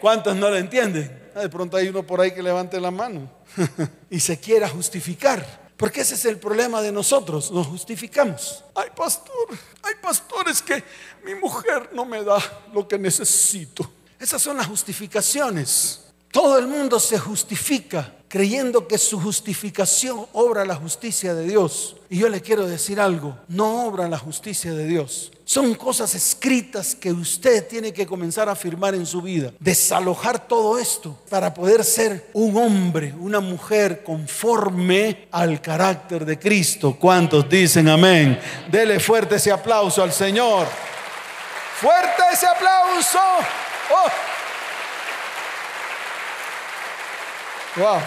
[0.00, 1.30] ¿Cuántos no lo entienden?
[1.34, 3.28] Ah, de pronto hay uno por ahí que levante la mano
[4.10, 5.72] y se quiera justificar.
[5.76, 8.62] Porque ese es el problema de nosotros, nos justificamos.
[8.76, 9.48] Ay, pastor,
[9.82, 10.84] hay pastores que
[11.24, 12.38] mi mujer no me da
[12.72, 13.90] lo que necesito.
[14.16, 16.05] Esas son las justificaciones.
[16.36, 21.96] Todo el mundo se justifica creyendo que su justificación obra la justicia de Dios.
[22.10, 25.32] Y yo le quiero decir algo, no obra la justicia de Dios.
[25.46, 29.50] Son cosas escritas que usted tiene que comenzar a afirmar en su vida.
[29.58, 36.98] Desalojar todo esto para poder ser un hombre, una mujer conforme al carácter de Cristo.
[37.00, 38.38] ¿Cuántos dicen amén?
[38.70, 40.66] Dele fuerte ese aplauso al Señor.
[41.80, 43.20] Fuerte ese aplauso.
[43.90, 44.35] Oh.
[47.76, 48.00] Wow.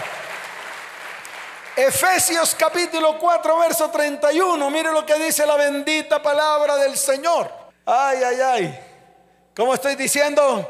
[1.75, 4.69] Efesios capítulo 4, verso 31.
[4.71, 7.51] Mire lo que dice la bendita palabra del Señor.
[7.85, 8.79] Ay, ay, ay.
[9.55, 10.67] ¿Cómo estoy diciendo?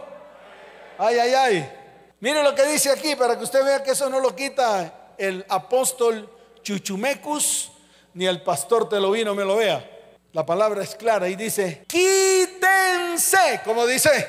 [0.97, 1.71] Ay, ay, ay.
[2.19, 5.45] Mire lo que dice aquí para que usted vea que eso no lo quita el
[5.47, 6.29] apóstol
[6.61, 7.71] Chuchumecus
[8.13, 9.89] ni el pastor Telovino me lo vea.
[10.33, 14.27] La palabra es clara y dice, quítense, como dice,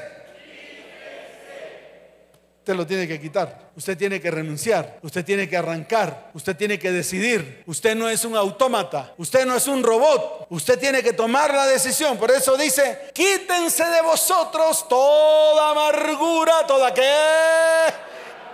[2.60, 6.78] Usted lo tiene que quitar, usted tiene que renunciar, usted tiene que arrancar, usted tiene
[6.78, 7.62] que decidir.
[7.64, 11.66] Usted no es un autómata, usted no es un robot, usted tiene que tomar la
[11.66, 12.18] decisión.
[12.18, 17.10] Por eso dice, quítense de vosotros toda amargura, toda qué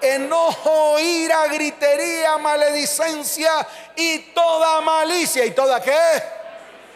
[0.00, 6.22] enojo, ira, gritería, maledicencia y toda malicia y toda qué.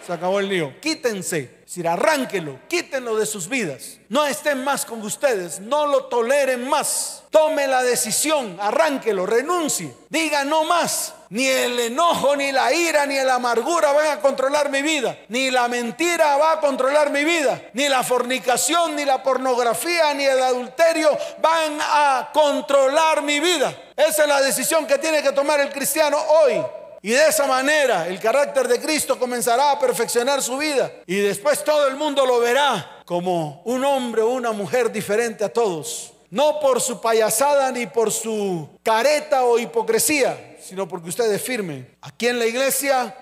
[0.07, 0.81] Se acabó el lío.
[0.81, 3.99] Quítense decir, arránquelo, quítenlo de sus vidas.
[4.09, 7.23] No estén más con ustedes, no lo toleren más.
[7.31, 9.95] Tome la decisión, arránquelo, renuncie.
[10.09, 11.15] Diga no más.
[11.29, 15.17] Ni el enojo, ni la ira, ni la amargura van a controlar mi vida.
[15.29, 17.63] Ni la mentira va a controlar mi vida.
[17.75, 23.73] Ni la fornicación, ni la pornografía, ni el adulterio van a controlar mi vida.
[23.95, 26.61] Esa es la decisión que tiene que tomar el cristiano hoy.
[27.03, 30.93] Y de esa manera el carácter de Cristo comenzará a perfeccionar su vida.
[31.07, 35.49] Y después todo el mundo lo verá como un hombre o una mujer diferente a
[35.49, 36.13] todos.
[36.31, 41.97] No por su payasada ni por su careta o hipocresía, sino porque usted es firme.
[42.03, 43.17] Aquí en la iglesia,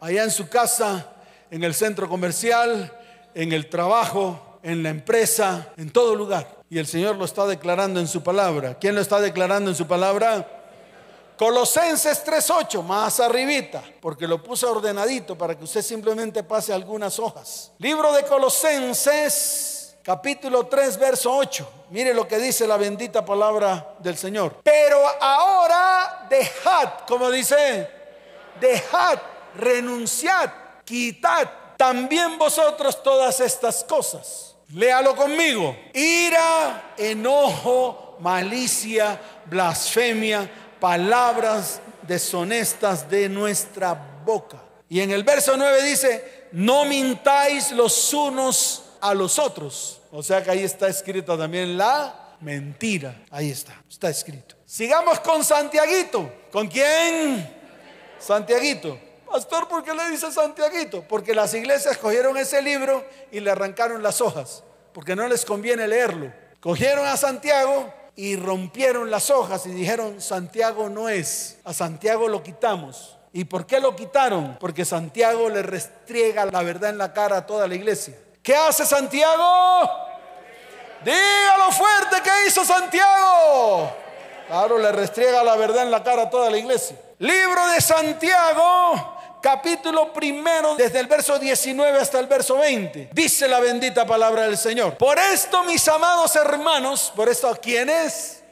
[0.00, 1.10] allá en su casa,
[1.50, 2.90] en el centro comercial,
[3.34, 6.48] en el trabajo, en la empresa, en todo lugar.
[6.70, 8.78] Y el Señor lo está declarando en su palabra.
[8.78, 10.63] ¿Quién lo está declarando en su palabra?
[11.36, 17.72] Colosenses 3.8, más arribita, porque lo puse ordenadito para que usted simplemente pase algunas hojas.
[17.78, 21.68] Libro de Colosenses, capítulo 3, verso 8.
[21.90, 24.60] Mire lo que dice la bendita palabra del Señor.
[24.62, 27.90] Pero ahora dejad, como dice,
[28.60, 29.18] dejad,
[29.56, 30.50] renunciad,
[30.84, 34.54] quitad también vosotros todas estas cosas.
[34.72, 35.76] Léalo conmigo.
[35.92, 40.48] Ira, enojo, malicia, blasfemia
[40.84, 44.62] palabras deshonestas de nuestra boca.
[44.86, 50.02] Y en el verso 9 dice, no mintáis los unos a los otros.
[50.12, 53.18] O sea que ahí está escrito también la mentira.
[53.30, 54.56] Ahí está, está escrito.
[54.66, 56.30] Sigamos con Santiaguito.
[56.52, 57.50] ¿Con quién?
[58.18, 58.98] Santiaguito.
[59.24, 61.02] Pastor, ¿por qué le dice Santiaguito?
[61.08, 65.88] Porque las iglesias cogieron ese libro y le arrancaron las hojas, porque no les conviene
[65.88, 66.30] leerlo.
[66.60, 72.42] Cogieron a Santiago y rompieron las hojas y dijeron, Santiago no es, a Santiago lo
[72.42, 73.16] quitamos.
[73.32, 74.56] ¿Y por qué lo quitaron?
[74.60, 78.14] Porque Santiago le restriega la verdad en la cara a toda la iglesia.
[78.42, 79.90] ¿Qué hace Santiago?
[81.04, 83.90] Dígalo fuerte, ¿qué hizo Santiago?
[84.46, 86.96] Claro, le restriega la verdad en la cara a toda la iglesia.
[87.18, 93.10] Libro de Santiago, capítulo primero, desde el verso 19 hasta el verso 20.
[93.12, 94.96] Dice la bendita palabra del Señor.
[94.96, 98.42] Por esto, mis amados hermanos, por esto, ¿a quiénes?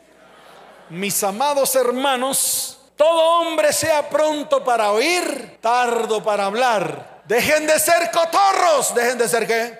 [0.90, 7.22] Mis amados hermanos, todo hombre sea pronto para oír, tardo para hablar.
[7.24, 8.94] Dejen de ser cotorros.
[8.94, 9.78] Dejen de ser qué?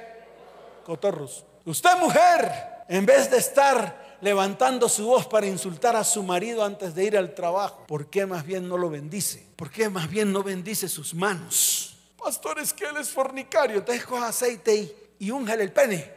[0.82, 1.44] Cotorros.
[1.66, 6.94] Usted mujer, en vez de estar levantando su voz para insultar a su marido antes
[6.94, 9.44] de ir al trabajo, ¿por qué más bien no lo bendice?
[9.56, 11.96] ¿Por qué más bien no bendice sus manos?
[12.16, 16.08] Pastor, es que él es fornicario, entonces coja aceite y, y úngele el pene.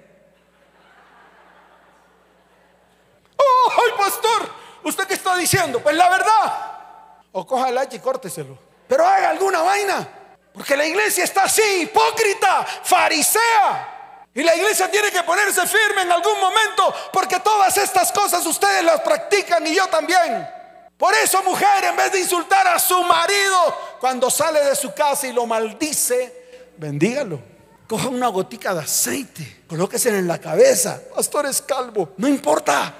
[3.37, 4.49] ¡Oh, ay, pastor!
[4.83, 5.81] ¿Usted qué está diciendo?
[5.81, 7.23] Pues la verdad.
[7.31, 8.55] O coja el hacha y córteselo.
[8.87, 10.07] Pero haga alguna vaina.
[10.53, 13.94] Porque la iglesia está así, hipócrita, farisea.
[14.35, 18.83] Y la iglesia tiene que ponerse firme en algún momento porque todas estas cosas ustedes
[18.83, 20.45] las practican y yo también.
[20.97, 23.57] Por eso, mujer, en vez de insultar a su marido
[24.01, 27.39] cuando sale de su casa y lo maldice, bendígalo.
[27.87, 30.99] Coja una gotica de aceite, colóquese en la cabeza.
[31.15, 32.93] Pastor es calvo, no importa.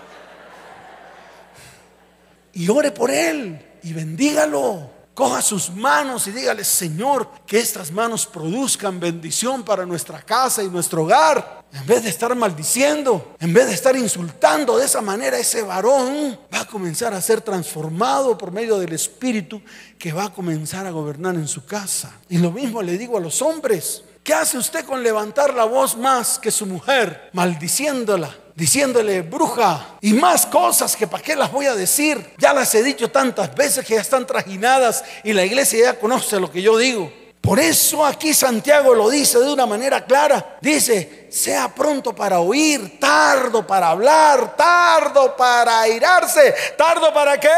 [2.53, 4.94] Y ore por él y bendígalo.
[5.15, 10.67] Coja sus manos y dígale, Señor, que estas manos produzcan bendición para nuestra casa y
[10.67, 11.63] nuestro hogar.
[11.71, 16.37] En vez de estar maldiciendo, en vez de estar insultando de esa manera, ese varón
[16.53, 19.61] va a comenzar a ser transformado por medio del Espíritu
[19.97, 22.11] que va a comenzar a gobernar en su casa.
[22.27, 24.03] Y lo mismo le digo a los hombres.
[24.25, 28.35] ¿Qué hace usted con levantar la voz más que su mujer, maldiciéndola?
[28.55, 32.33] diciéndole bruja y más cosas que para qué las voy a decir.
[32.37, 36.39] Ya las he dicho tantas veces que ya están trajinadas y la iglesia ya conoce
[36.39, 37.13] lo que yo digo.
[37.39, 40.57] Por eso aquí Santiago lo dice de una manera clara.
[40.59, 47.49] Dice, sea pronto para oír, tardo para hablar, tardo para airarse, tardo para qué.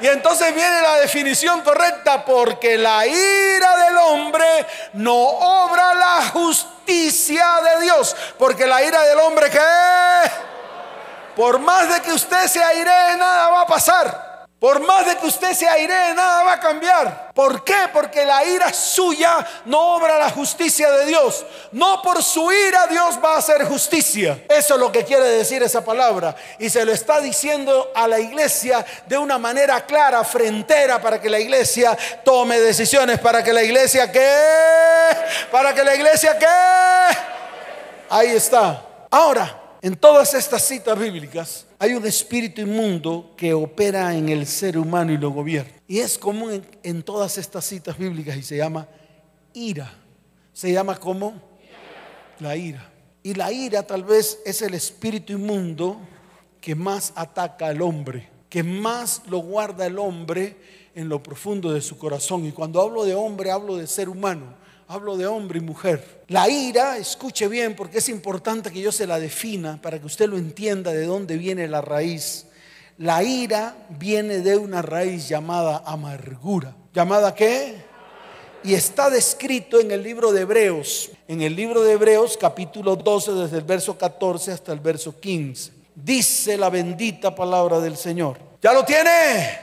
[0.00, 7.46] Y entonces viene la definición correcta, porque la ira del hombre no obra la justicia
[7.62, 9.60] de Dios, porque la ira del hombre que
[11.36, 14.29] por más de que usted se aire, nada va a pasar.
[14.60, 17.32] Por más de que usted se aire, nada va a cambiar.
[17.32, 17.88] ¿Por qué?
[17.94, 21.46] Porque la ira suya no obra la justicia de Dios.
[21.72, 24.44] No por su ira Dios va a hacer justicia.
[24.50, 26.36] Eso es lo que quiere decir esa palabra.
[26.58, 31.30] Y se lo está diciendo a la iglesia de una manera clara, frentera, para que
[31.30, 33.18] la iglesia tome decisiones.
[33.18, 35.16] Para que la iglesia qué.
[35.50, 37.16] Para que la iglesia qué.
[38.10, 38.82] Ahí está.
[39.10, 44.76] Ahora, en todas estas citas bíblicas hay un espíritu inmundo que opera en el ser
[44.76, 45.72] humano y lo gobierna.
[45.88, 48.86] Y es común en, todas estas citas bíblicas y se llama
[49.54, 49.90] ira.
[50.52, 51.40] Se llama como
[52.38, 52.86] la ira.
[53.22, 55.98] Y la ira tal vez es el espíritu inmundo
[56.60, 60.58] que más ataca al hombre, que más lo guarda el hombre
[60.94, 62.44] en lo profundo de su corazón.
[62.44, 64.59] Y cuando hablo de hombre, hablo de ser humano
[64.90, 66.24] hablo de hombre y mujer.
[66.26, 70.28] La ira, escuche bien porque es importante que yo se la defina para que usted
[70.28, 72.46] lo entienda de dónde viene la raíz.
[72.98, 76.74] La ira viene de una raíz llamada amargura.
[76.92, 77.76] ¿Llamada qué?
[78.64, 83.32] Y está descrito en el libro de Hebreos, en el libro de Hebreos capítulo 12
[83.32, 85.70] desde el verso 14 hasta el verso 15.
[85.94, 88.38] Dice la bendita palabra del Señor.
[88.60, 89.56] ¿Ya lo tiene?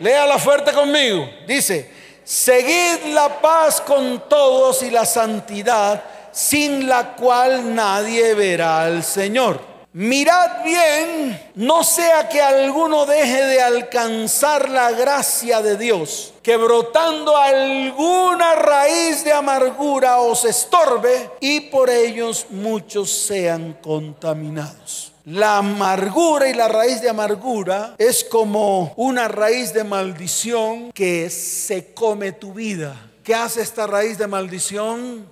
[0.00, 1.26] Léala fuerte conmigo.
[1.48, 1.95] Dice,
[2.26, 9.60] Seguid la paz con todos y la santidad, sin la cual nadie verá al Señor.
[9.92, 17.36] Mirad bien, no sea que alguno deje de alcanzar la gracia de Dios, que brotando
[17.36, 25.05] alguna raíz de amargura os estorbe y por ellos muchos sean contaminados.
[25.26, 31.92] La amargura y la raíz de amargura es como una raíz de maldición que se
[31.94, 33.10] come tu vida.
[33.24, 35.26] ¿Qué hace esta raíz de maldición?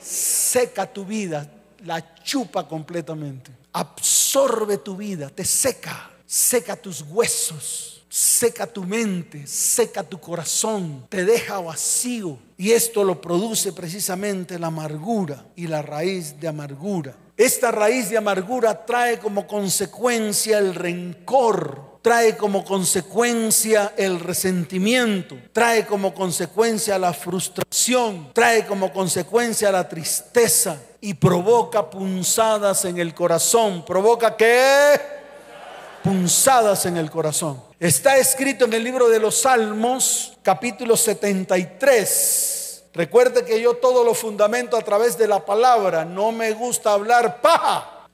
[0.00, 1.46] Seca tu vida,
[1.84, 3.50] la chupa completamente.
[3.74, 11.24] Absorbe tu vida, te seca, seca tus huesos, seca tu mente, seca tu corazón, te
[11.24, 12.36] deja vacío.
[12.58, 17.16] Y esto lo produce precisamente la amargura y la raíz de amargura.
[17.36, 25.86] Esta raíz de amargura trae como consecuencia el rencor, trae como consecuencia el resentimiento, trae
[25.86, 33.84] como consecuencia la frustración, trae como consecuencia la tristeza y provoca punzadas en el corazón.
[33.86, 35.19] ¿Provoca qué?
[36.02, 37.62] Punzadas en el corazón.
[37.78, 42.60] Está escrito en el libro de los Salmos, capítulo 73
[42.92, 46.04] Recuerde que yo todo lo fundamento a través de la palabra.
[46.04, 48.08] No me gusta hablar paja.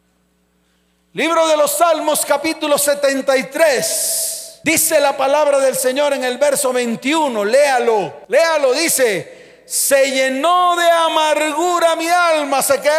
[1.14, 4.60] Libro de los Salmos capítulo 73.
[4.62, 7.42] Dice la palabra del Señor en el verso 21.
[7.44, 8.12] Léalo.
[8.28, 8.74] Léalo.
[8.74, 12.60] Dice, se llenó de amargura mi alma.
[12.60, 12.90] ¿Se qué?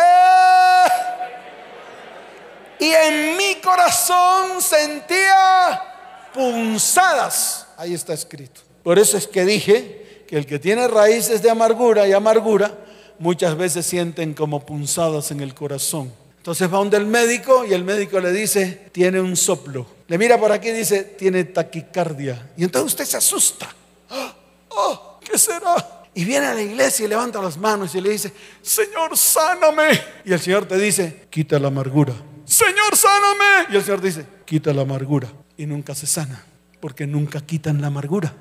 [2.79, 5.81] Y en mi corazón sentía
[6.33, 7.67] punzadas.
[7.77, 8.61] Ahí está escrito.
[8.83, 12.77] Por eso es que dije que el que tiene raíces de amargura y amargura
[13.19, 16.13] muchas veces sienten como punzadas en el corazón.
[16.37, 19.85] Entonces va donde el médico y el médico le dice, tiene un soplo.
[20.07, 22.51] Le mira por aquí y dice, tiene taquicardia.
[22.55, 23.67] Y entonces usted se asusta.
[24.69, 25.19] ¡Oh!
[25.19, 26.05] ¿Qué será?
[26.13, 30.01] Y viene a la iglesia y levanta las manos y le dice, Señor, sáname.
[30.23, 32.13] Y el Señor te dice, quita la amargura.
[32.47, 33.67] Señor, sáname.
[33.69, 35.27] Y el Señor dice, quita la amargura.
[35.55, 36.43] Y nunca se sana,
[36.79, 38.33] porque nunca quitan la amargura.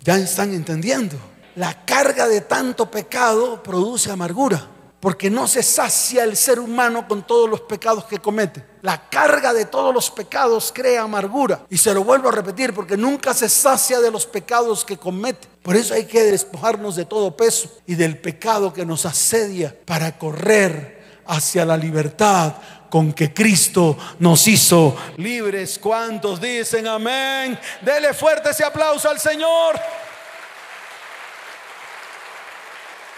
[0.00, 1.16] ¿Ya están entendiendo?
[1.54, 4.66] la carga de tanto pecado produce amargura,
[5.00, 8.64] porque no se sacia el ser humano con todos los pecados que comete.
[8.82, 11.66] La carga de todos los pecados crea amargura.
[11.68, 15.48] Y se lo vuelvo a repetir, porque nunca se sacia de los pecados que comete.
[15.62, 20.18] Por eso hay que despojarnos de todo peso y del pecado que nos asedia para
[20.18, 22.54] correr hacia la libertad
[22.92, 25.78] con que Cristo nos hizo libres.
[25.78, 27.58] ¿Cuántos dicen amén?
[27.80, 29.80] Dele fuerte ese aplauso al Señor.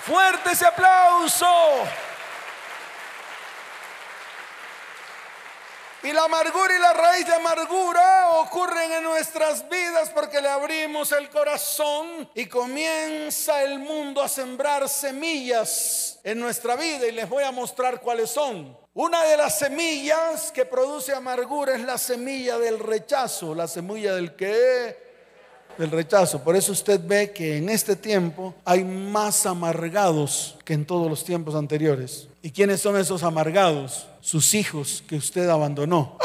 [0.06, 1.48] Fuerte ese aplauso.
[6.04, 11.10] Y la amargura y la raíz de amargura ocurren en nuestras vidas porque le abrimos
[11.10, 17.42] el corazón y comienza el mundo a sembrar semillas en nuestra vida y les voy
[17.42, 18.83] a mostrar cuáles son.
[18.96, 24.36] Una de las semillas que produce amargura es la semilla del rechazo, la semilla del
[24.36, 24.96] que
[25.76, 26.44] del rechazo.
[26.44, 31.24] Por eso usted ve que en este tiempo hay más amargados que en todos los
[31.24, 32.28] tiempos anteriores.
[32.40, 34.06] ¿Y quiénes son esos amargados?
[34.20, 36.16] Sus hijos que usted abandonó.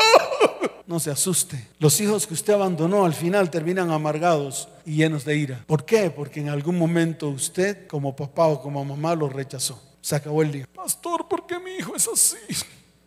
[0.86, 1.68] No se asuste.
[1.80, 5.64] Los hijos que usted abandonó al final terminan amargados y llenos de ira.
[5.66, 6.12] ¿Por qué?
[6.12, 9.89] Porque en algún momento usted como papá o como mamá los rechazó.
[10.02, 10.68] Se acabó el día.
[10.74, 12.38] Pastor, ¿por qué mi hijo es así?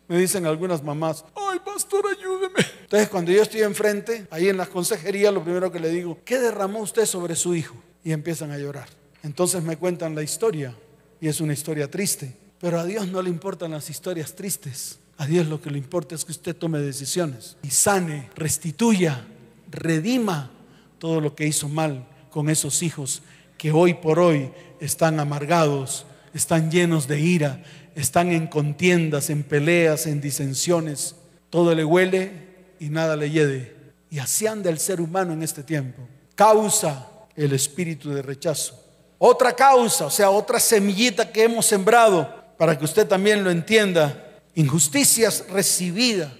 [0.07, 2.59] Me dicen algunas mamás, ay pastor, ayúdeme.
[2.81, 6.39] Entonces cuando yo estoy enfrente, ahí en la consejería, lo primero que le digo, ¿qué
[6.39, 7.75] derramó usted sobre su hijo?
[8.03, 8.89] Y empiezan a llorar.
[9.23, 10.75] Entonces me cuentan la historia
[11.21, 12.35] y es una historia triste.
[12.59, 14.99] Pero a Dios no le importan las historias tristes.
[15.17, 19.25] A Dios lo que le importa es que usted tome decisiones y sane, restituya,
[19.69, 20.51] redima
[20.97, 23.21] todo lo que hizo mal con esos hijos
[23.57, 27.63] que hoy por hoy están amargados, están llenos de ira,
[27.95, 31.15] están en contiendas, en peleas, en disensiones.
[31.49, 32.31] Todo le huele
[32.79, 33.75] y nada le hiede.
[34.09, 36.07] Y así anda el ser humano en este tiempo.
[36.35, 38.79] Causa el espíritu de rechazo.
[39.17, 44.41] Otra causa, o sea, otra semillita que hemos sembrado, para que usted también lo entienda,
[44.55, 46.31] injusticias recibidas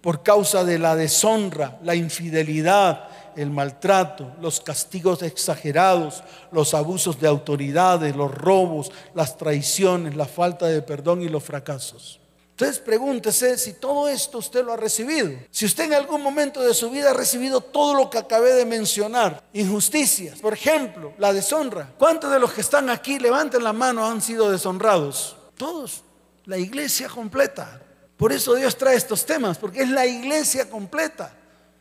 [0.00, 6.22] por causa de la deshonra, la infidelidad, el maltrato, los castigos exagerados,
[6.52, 12.20] los abusos de autoridades, los robos, las traiciones, la falta de perdón y los fracasos.
[12.54, 15.28] Entonces pregúntese si todo esto usted lo ha recibido.
[15.50, 18.64] Si usted en algún momento de su vida ha recibido todo lo que acabé de
[18.64, 21.92] mencionar, injusticias, por ejemplo, la deshonra.
[21.98, 25.36] ¿Cuántos de los que están aquí, levanten la mano, han sido deshonrados?
[25.56, 26.04] Todos,
[26.44, 27.80] la iglesia completa.
[28.16, 31.34] Por eso Dios trae estos temas, porque es la iglesia completa.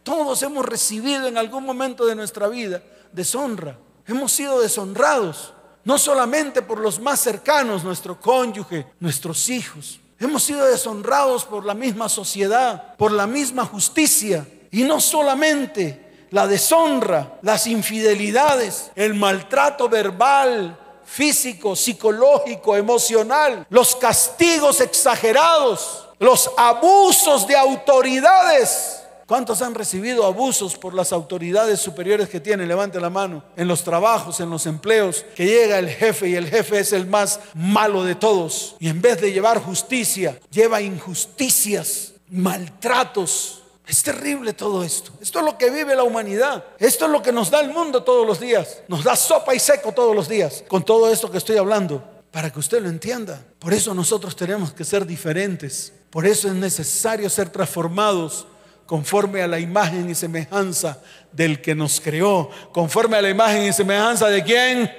[0.04, 2.82] Todos hemos recibido en algún momento de nuestra vida
[3.14, 3.78] deshonra.
[4.06, 5.54] Hemos sido deshonrados,
[5.86, 10.00] no solamente por los más cercanos, nuestro cónyuge, nuestros hijos.
[10.20, 14.46] Hemos sido deshonrados por la misma sociedad, por la misma justicia.
[14.72, 24.82] Y no solamente la deshonra, las infidelidades, el maltrato verbal, físico, psicológico, emocional, los castigos
[24.82, 32.68] exagerados, los abusos de autoridades ¿Cuántos han recibido abusos por las autoridades superiores que tienen?
[32.68, 33.44] Levante la mano.
[33.56, 37.08] En los trabajos, en los empleos, que llega el jefe y el jefe es el
[37.08, 38.76] más malo de todos.
[38.80, 43.62] Y en vez de llevar justicia, lleva injusticias, maltratos.
[43.88, 45.12] Es terrible todo esto.
[45.22, 46.66] Esto es lo que vive la humanidad.
[46.78, 48.82] Esto es lo que nos da el mundo todos los días.
[48.90, 50.64] Nos da sopa y seco todos los días.
[50.68, 52.04] Con todo esto que estoy hablando.
[52.32, 53.42] Para que usted lo entienda.
[53.60, 55.94] Por eso nosotros tenemos que ser diferentes.
[56.10, 58.48] Por eso es necesario ser transformados
[58.86, 61.00] conforme a la imagen y semejanza
[61.32, 62.50] del que nos creó.
[62.72, 64.94] Conforme a la imagen y semejanza de quién.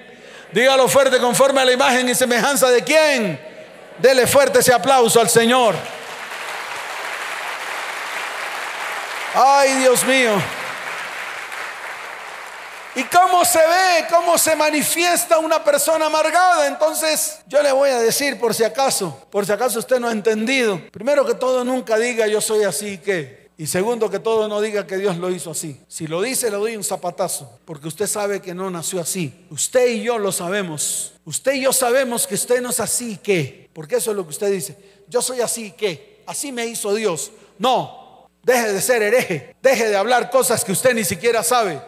[0.53, 3.41] Dígalo fuerte, conforme a la imagen y semejanza de quién.
[3.99, 5.75] Dele fuerte ese aplauso al Señor.
[9.35, 10.33] Ay, Dios mío.
[12.97, 16.69] ¿Y cómo se ve, cómo se manifiesta una persona amargada?
[16.69, 20.13] Entonces, yo le voy a decir por si acaso, por si acaso usted no ha
[20.13, 20.81] entendido.
[20.93, 24.87] Primero que todo, nunca diga yo soy así que y segundo, que todo no diga
[24.87, 25.81] que Dios lo hizo así.
[25.87, 29.47] Si lo dice, le doy un zapatazo, porque usted sabe que no nació así.
[29.51, 31.13] Usted y yo lo sabemos.
[31.25, 34.31] Usted y yo sabemos que usted no es así que, porque eso es lo que
[34.31, 34.77] usted dice.
[35.09, 37.31] Yo soy así que, así me hizo Dios.
[37.59, 41.81] No, deje de ser hereje, deje de hablar cosas que usted ni siquiera sabe.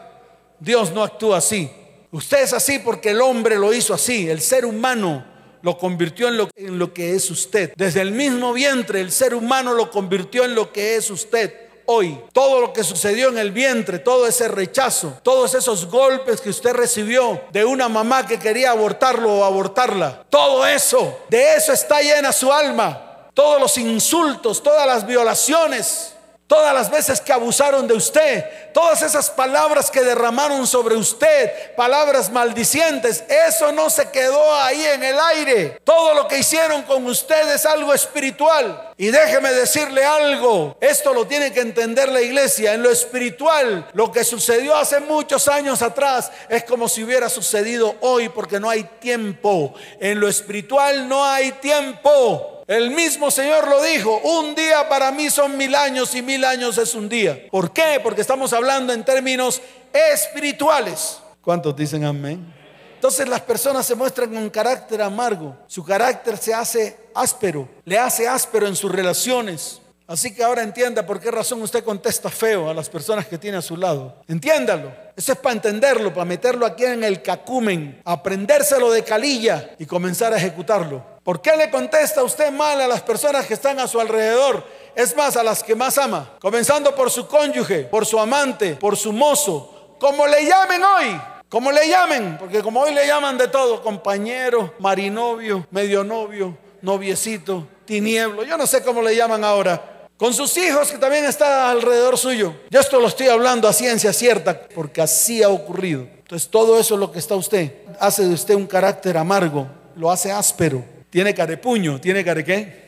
[0.60, 1.68] Dios no actúa así.
[2.12, 6.36] Usted es así porque el hombre lo hizo así, el ser humano lo convirtió en
[6.36, 7.72] lo, en lo que es usted.
[7.76, 12.20] Desde el mismo vientre el ser humano lo convirtió en lo que es usted hoy.
[12.32, 16.72] Todo lo que sucedió en el vientre, todo ese rechazo, todos esos golpes que usted
[16.72, 22.32] recibió de una mamá que quería abortarlo o abortarla, todo eso, de eso está llena
[22.32, 23.02] su alma.
[23.32, 26.15] Todos los insultos, todas las violaciones,
[26.46, 32.30] Todas las veces que abusaron de usted, todas esas palabras que derramaron sobre usted, palabras
[32.30, 35.80] maldicientes, eso no se quedó ahí en el aire.
[35.82, 38.92] Todo lo que hicieron con usted es algo espiritual.
[38.96, 42.74] Y déjeme decirle algo, esto lo tiene que entender la iglesia.
[42.74, 47.96] En lo espiritual, lo que sucedió hace muchos años atrás es como si hubiera sucedido
[48.02, 49.74] hoy porque no hay tiempo.
[49.98, 52.55] En lo espiritual no hay tiempo.
[52.66, 56.76] El mismo Señor lo dijo, un día para mí son mil años y mil años
[56.78, 57.46] es un día.
[57.48, 58.00] ¿Por qué?
[58.02, 59.62] Porque estamos hablando en términos
[59.92, 61.18] espirituales.
[61.40, 62.52] ¿Cuántos dicen amén?
[62.96, 68.26] Entonces las personas se muestran con carácter amargo, su carácter se hace áspero, le hace
[68.26, 69.80] áspero en sus relaciones.
[70.08, 73.58] Así que ahora entienda por qué razón usted contesta feo a las personas que tiene
[73.58, 74.22] a su lado.
[74.26, 74.92] Entiéndalo.
[75.14, 80.32] Eso es para entenderlo, para meterlo aquí en el cacumen, aprendérselo de calilla y comenzar
[80.32, 81.15] a ejecutarlo.
[81.26, 84.62] ¿Por qué le contesta usted mal a las personas que están a su alrededor?
[84.94, 86.36] Es más, a las que más ama.
[86.40, 89.96] Comenzando por su cónyuge, por su amante, por su mozo.
[89.98, 91.20] Como le llamen hoy.
[91.48, 92.36] Como le llamen.
[92.38, 93.82] Porque como hoy le llaman de todo.
[93.82, 98.44] Compañero, marinovio, medio novio, noviecito, tinieblo.
[98.44, 100.06] Yo no sé cómo le llaman ahora.
[100.16, 102.54] Con sus hijos que también está alrededor suyo.
[102.70, 106.02] Yo esto lo estoy hablando a ciencia cierta porque así ha ocurrido.
[106.02, 107.72] Entonces todo eso es lo que está usted.
[107.98, 109.66] Hace de usted un carácter amargo.
[109.96, 112.00] Lo hace áspero tiene carepuño.
[112.00, 112.86] ¿Tiene care qué?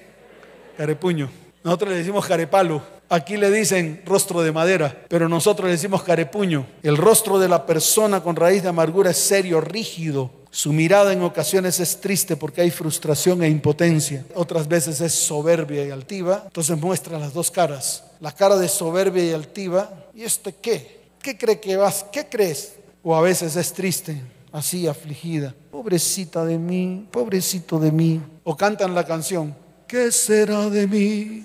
[0.77, 1.31] Carepuño.
[1.63, 2.83] Nosotros le decimos carepalo.
[3.11, 6.67] Aquí le dicen rostro de madera, pero nosotros le decimos carepuño.
[6.83, 10.31] El rostro de la persona con raíz de amargura es serio, rígido.
[10.51, 14.25] Su mirada en ocasiones es triste porque hay frustración e impotencia.
[14.35, 16.43] Otras veces es soberbia y altiva.
[16.45, 18.05] Entonces muestra las dos caras.
[18.21, 19.91] La cara de soberbia y altiva.
[20.15, 21.01] ¿Y este qué?
[21.23, 22.05] ¿Qué cree que vas?
[22.13, 22.75] ¿Qué crees?
[23.03, 24.21] O a veces es triste
[24.59, 25.55] así afligida.
[25.71, 28.21] Pobrecita de mí, pobrecito de mí.
[28.45, 29.55] O cantan la canción,
[29.87, 31.45] ¿qué será de mí?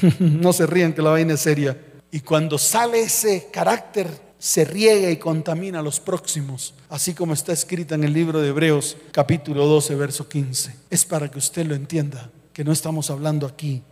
[0.18, 1.76] no se ríen que la vaina es seria.
[2.10, 4.08] Y cuando sale ese carácter,
[4.38, 8.48] se riega y contamina a los próximos, así como está escrita en el libro de
[8.48, 10.74] Hebreos capítulo 12, verso 15.
[10.88, 13.82] Es para que usted lo entienda, que no estamos hablando aquí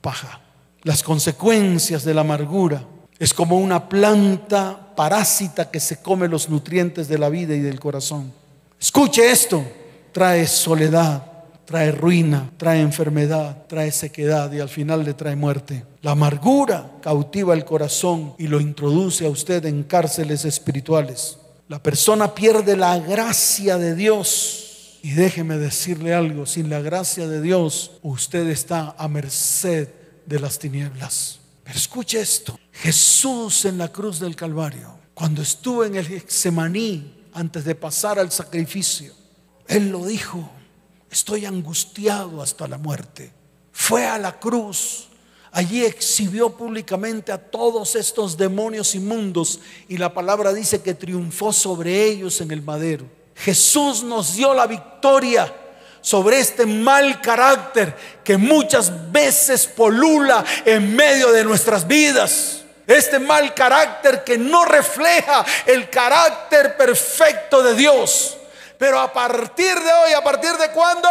[0.00, 0.40] paja.
[0.82, 2.86] Las consecuencias de la amargura
[3.18, 7.80] es como una planta parásita que se come los nutrientes de la vida y del
[7.80, 8.32] corazón.
[8.80, 9.64] Escuche esto,
[10.12, 11.22] trae soledad,
[11.64, 15.84] trae ruina, trae enfermedad, trae sequedad y al final le trae muerte.
[16.00, 21.38] La amargura cautiva el corazón y lo introduce a usted en cárceles espirituales.
[21.68, 24.98] La persona pierde la gracia de Dios.
[25.02, 29.88] Y déjeme decirle algo, sin la gracia de Dios, usted está a merced
[30.26, 31.38] de las tinieblas.
[31.68, 37.62] Pero escuche esto, Jesús en la cruz del Calvario, cuando estuvo en el Getsemaní antes
[37.66, 39.12] de pasar al sacrificio,
[39.66, 40.48] Él lo dijo,
[41.10, 43.34] estoy angustiado hasta la muerte.
[43.70, 45.08] Fue a la cruz,
[45.52, 52.02] allí exhibió públicamente a todos estos demonios inmundos y la palabra dice que triunfó sobre
[52.02, 53.04] ellos en el madero.
[53.34, 55.54] Jesús nos dio la victoria
[56.00, 57.94] sobre este mal carácter
[58.24, 65.44] que muchas veces polula en medio de nuestras vidas este mal carácter que no refleja
[65.66, 68.37] el carácter perfecto de Dios.
[68.78, 71.08] Pero a partir de hoy, ¿a partir de cuándo?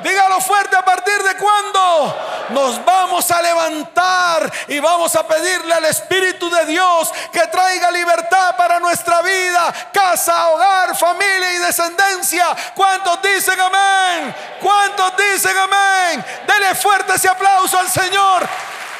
[0.00, 2.16] Dígalo fuerte, ¿a partir de cuándo?
[2.50, 8.54] Nos vamos a levantar y vamos a pedirle al Espíritu de Dios que traiga libertad
[8.56, 12.46] para nuestra vida, casa, hogar, familia y descendencia.
[12.76, 14.32] ¿Cuántos dicen amén?
[14.60, 16.24] ¿Cuántos dicen amén?
[16.46, 18.48] Dele fuerte ese aplauso al Señor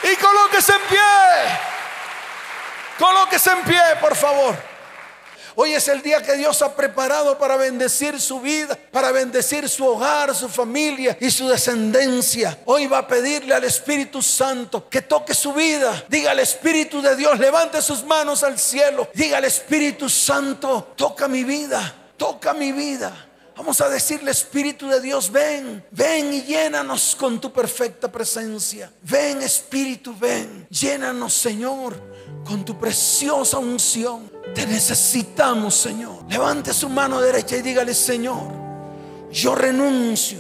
[0.03, 1.01] y colóquese en pie.
[2.99, 4.72] Colóquese en pie, por favor.
[5.55, 9.85] Hoy es el día que Dios ha preparado para bendecir su vida, para bendecir su
[9.85, 12.59] hogar, su familia y su descendencia.
[12.65, 16.05] Hoy va a pedirle al Espíritu Santo que toque su vida.
[16.09, 19.09] Diga al Espíritu de Dios, levante sus manos al cielo.
[19.15, 23.29] Diga al Espíritu Santo, toca mi vida, toca mi vida.
[23.55, 28.91] Vamos a decirle, Espíritu de Dios, ven, ven y llénanos con tu perfecta presencia.
[29.03, 31.95] Ven, Espíritu, ven, llénanos, Señor,
[32.47, 34.32] con tu preciosa unción.
[34.55, 36.25] Te necesitamos, Señor.
[36.29, 38.53] Levante su mano derecha y dígale, Señor,
[39.31, 40.39] yo renuncio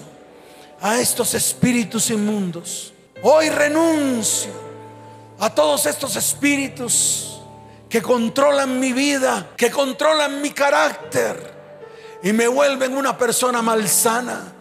[0.81, 2.93] a estos espíritus inmundos.
[3.23, 4.51] Hoy renuncio
[5.39, 7.41] a todos estos espíritus
[7.89, 11.53] que controlan mi vida, que controlan mi carácter
[12.23, 14.53] y me vuelven una persona malsana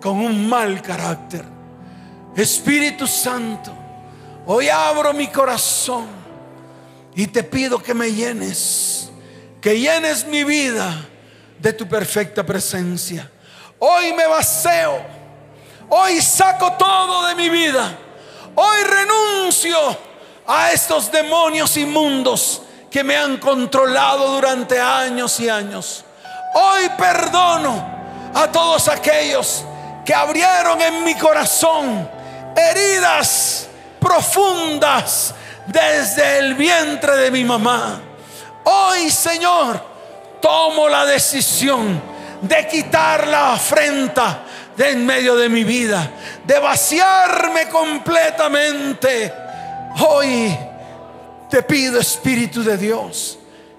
[0.00, 1.44] con un mal carácter.
[2.36, 3.72] Espíritu Santo,
[4.46, 6.17] hoy abro mi corazón
[7.14, 9.10] y te pido que me llenes,
[9.60, 11.06] que llenes mi vida
[11.58, 13.30] de tu perfecta presencia.
[13.78, 14.98] Hoy me vacío,
[15.88, 17.96] hoy saco todo de mi vida.
[18.54, 19.76] Hoy renuncio
[20.46, 26.04] a estos demonios inmundos que me han controlado durante años y años.
[26.54, 27.98] Hoy perdono
[28.34, 29.64] a todos aquellos
[30.04, 32.08] que abrieron en mi corazón
[32.56, 33.68] heridas
[34.00, 35.34] profundas
[35.68, 38.00] desde el vientre de mi mamá.
[38.64, 39.80] Hoy, Señor,
[40.40, 42.00] tomo la decisión
[42.42, 44.44] de quitar la afrenta
[44.76, 46.10] de en medio de mi vida,
[46.44, 49.32] de vaciarme completamente.
[50.06, 50.56] Hoy
[51.50, 53.38] te pido, Espíritu de Dios,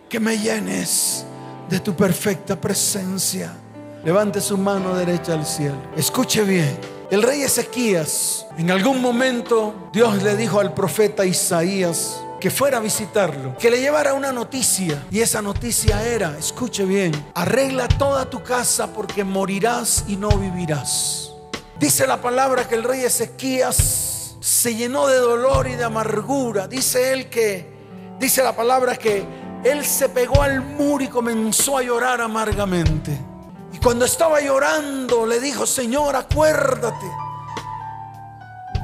[0.09, 1.25] que me llenes
[1.69, 3.53] de tu perfecta presencia.
[4.03, 5.77] Levante su mano derecha al cielo.
[5.95, 6.77] Escuche bien.
[7.09, 12.81] El rey Ezequías, en algún momento Dios le dijo al profeta Isaías que fuera a
[12.81, 15.05] visitarlo, que le llevara una noticia.
[15.09, 21.31] Y esa noticia era, escuche bien, arregla toda tu casa porque morirás y no vivirás.
[21.79, 26.67] Dice la palabra que el rey Ezequías se llenó de dolor y de amargura.
[26.67, 27.65] Dice él que,
[28.19, 29.23] dice la palabra que
[29.63, 33.17] él se pegó al muro y comenzó a llorar amargamente.
[33.71, 37.28] Y cuando estaba llorando le dijo, Señor, acuérdate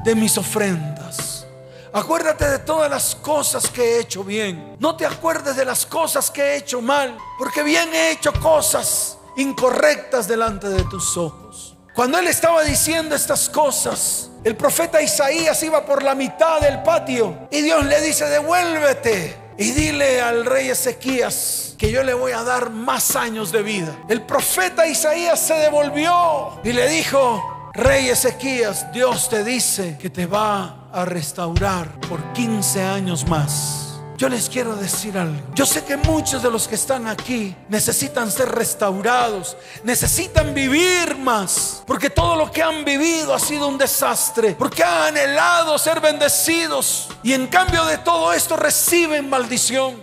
[0.06, 1.46] de mis ofrendas.
[1.92, 4.76] Acuérdate de todas las cosas que he hecho bien.
[4.80, 9.18] No te acuerdes de las cosas que he hecho mal, porque bien he hecho cosas
[9.38, 11.76] incorrectas delante de tus ojos.
[11.96, 17.48] Cuando él estaba diciendo estas cosas, el profeta Isaías iba por la mitad del patio
[17.50, 22.44] y Dios le dice, devuélvete y dile al rey Ezequías que yo le voy a
[22.44, 23.98] dar más años de vida.
[24.10, 30.26] El profeta Isaías se devolvió y le dijo, rey Ezequías, Dios te dice que te
[30.26, 33.86] va a restaurar por 15 años más.
[34.18, 35.36] Yo les quiero decir algo.
[35.54, 41.84] Yo sé que muchos de los que están aquí necesitan ser restaurados, necesitan vivir más,
[41.86, 47.10] porque todo lo que han vivido ha sido un desastre, porque han anhelado ser bendecidos
[47.24, 49.96] y en cambio de todo esto reciben maldición,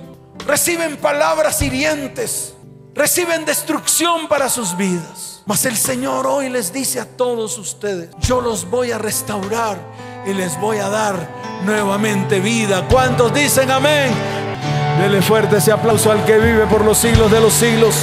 [0.47, 2.53] reciben palabras hirientes,
[2.95, 5.32] reciben destrucción para sus vidas.
[5.45, 9.77] Mas el Señor hoy les dice a todos ustedes, yo los voy a restaurar
[10.25, 11.29] y les voy a dar
[11.65, 12.87] nuevamente vida.
[12.89, 14.13] ¿Cuántos dicen amén?
[15.01, 17.97] Dele fuerte ese aplauso al que vive por los siglos de los siglos.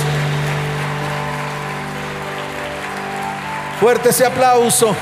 [3.80, 4.94] Fuerte ese aplauso.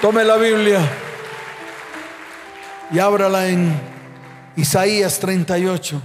[0.00, 0.80] Tome la Biblia
[2.92, 3.80] y ábrala en
[4.56, 6.00] Isaías 38,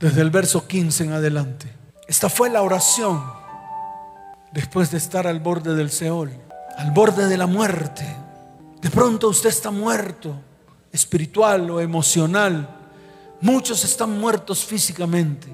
[0.00, 1.70] desde el verso 15 en adelante.
[2.08, 3.22] Esta fue la oración
[4.50, 6.32] después de estar al borde del Seol,
[6.76, 8.04] al borde de la muerte.
[8.80, 10.34] De pronto usted está muerto,
[10.90, 12.78] espiritual o emocional.
[13.42, 15.48] Muchos están muertos físicamente.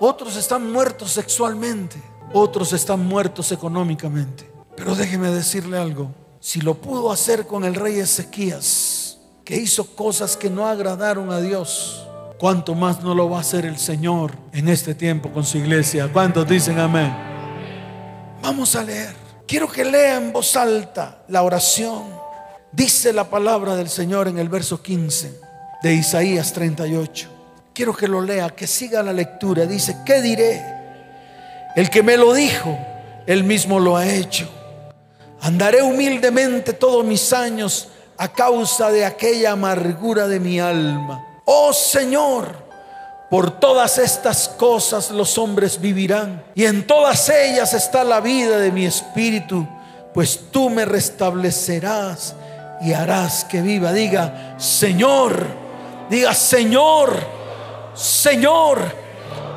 [0.00, 2.02] Otros están muertos sexualmente.
[2.32, 4.50] Otros están muertos económicamente.
[4.76, 6.12] Pero déjeme decirle algo.
[6.40, 11.40] Si lo pudo hacer con el rey Ezequías, que hizo cosas que no agradaron a
[11.40, 12.03] Dios,
[12.38, 16.08] ¿cuánto más no lo va a hacer el Señor en este tiempo con su iglesia?
[16.12, 17.14] ¿Cuántos dicen amén?
[18.42, 19.14] Vamos a leer.
[19.46, 22.04] Quiero que lea en voz alta la oración.
[22.72, 25.40] Dice la palabra del Señor en el verso 15
[25.82, 27.28] de Isaías 38.
[27.72, 29.66] Quiero que lo lea, que siga la lectura.
[29.66, 30.62] Dice, ¿qué diré?
[31.76, 32.78] El que me lo dijo,
[33.26, 34.48] él mismo lo ha hecho.
[35.40, 41.33] Andaré humildemente todos mis años a causa de aquella amargura de mi alma.
[41.44, 42.64] Oh Señor,
[43.30, 48.70] por todas estas cosas los hombres vivirán y en todas ellas está la vida de
[48.70, 49.66] mi espíritu,
[50.12, 52.34] pues tú me restablecerás
[52.80, 53.92] y harás que viva.
[53.92, 55.46] Diga, Señor,
[56.08, 57.16] diga, Señor,
[57.94, 58.78] Señor,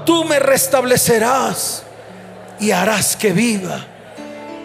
[0.05, 1.83] tú me restablecerás
[2.59, 3.85] y harás que viva.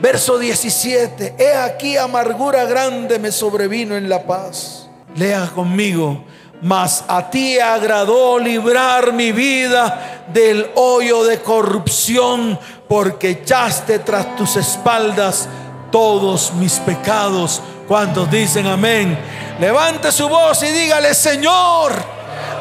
[0.00, 4.88] Verso 17, he aquí amargura grande me sobrevino en la paz.
[5.14, 6.24] Lea conmigo,
[6.62, 12.58] mas a ti agradó librar mi vida del hoyo de corrupción,
[12.88, 15.48] porque echaste tras tus espaldas
[15.90, 17.60] todos mis pecados.
[17.86, 19.18] ¿Cuántos dicen amén?
[19.60, 21.92] Levante su voz y dígale, Señor,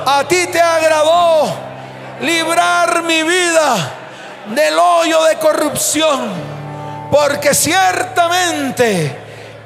[0.06, 1.54] a ti te agradó
[2.22, 3.94] librar mi vida
[4.54, 6.52] del hoyo de corrupción
[7.12, 9.16] porque ciertamente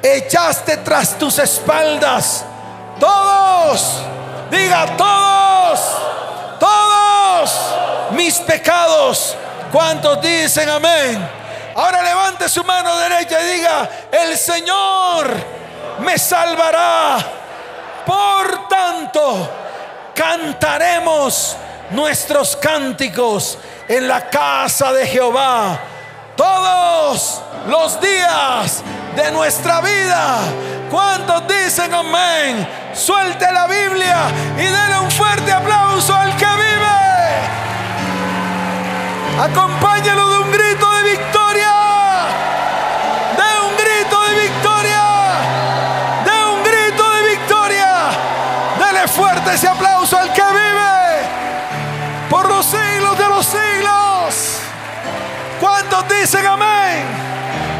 [0.02, 2.44] echaste tras tus espaldas
[2.98, 4.02] todos,
[4.84, 5.80] todos,
[6.60, 7.60] todos
[8.10, 9.36] mis pecados.
[9.72, 11.28] ¿Cuántos dicen amén?
[11.74, 15.28] Ahora levante su mano derecha y diga, el Señor
[16.00, 17.18] me salvará.
[18.04, 19.48] Por tanto,
[20.14, 21.56] cantaremos
[21.90, 23.58] nuestros cánticos
[23.88, 25.78] en la casa de Jehová
[26.36, 28.82] todos los días
[29.14, 30.38] de nuestra vida.
[30.90, 32.66] ¿Cuántos dicen amén?
[32.92, 36.96] Suelte la Biblia y denle un fuerte aplauso al que vive.
[39.42, 41.72] Acompáñalo de un grito de victoria.
[43.36, 45.02] De un grito de victoria.
[46.24, 47.92] De un grito de victoria.
[48.78, 51.28] Dele fuerte ese aplauso al que vive.
[52.30, 54.60] Por los siglos de los siglos.
[55.60, 57.04] ¿Cuántos dicen amén?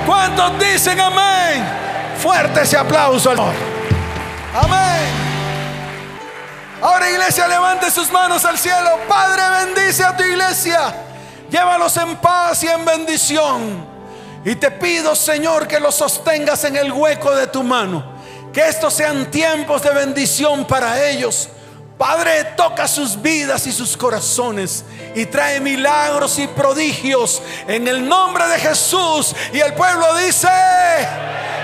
[0.07, 1.86] ¿Cuántos dicen amén?
[2.19, 3.55] Fuerte ese aplauso al Señor.
[4.55, 5.27] Amén.
[6.81, 8.99] Ahora iglesia, levante sus manos al cielo.
[9.09, 10.95] Padre, bendice a tu iglesia.
[11.51, 13.87] Llévalos en paz y en bendición.
[14.45, 18.15] Y te pido, Señor, que los sostengas en el hueco de tu mano.
[18.53, 21.49] Que estos sean tiempos de bendición para ellos.
[21.99, 24.85] Padre, toca sus vidas y sus corazones
[25.15, 29.35] y trae milagros y prodigios en el nombre de Jesús.
[29.53, 30.49] Y el pueblo dice,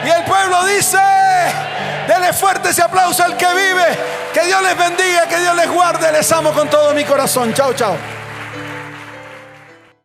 [0.07, 0.99] y el pueblo dice,
[2.09, 3.99] dele fuerte ese aplauso al que vive.
[4.33, 6.11] Que Dios les bendiga, que Dios les guarde.
[6.11, 7.53] Les amo con todo mi corazón.
[7.53, 8.22] Chao, chao.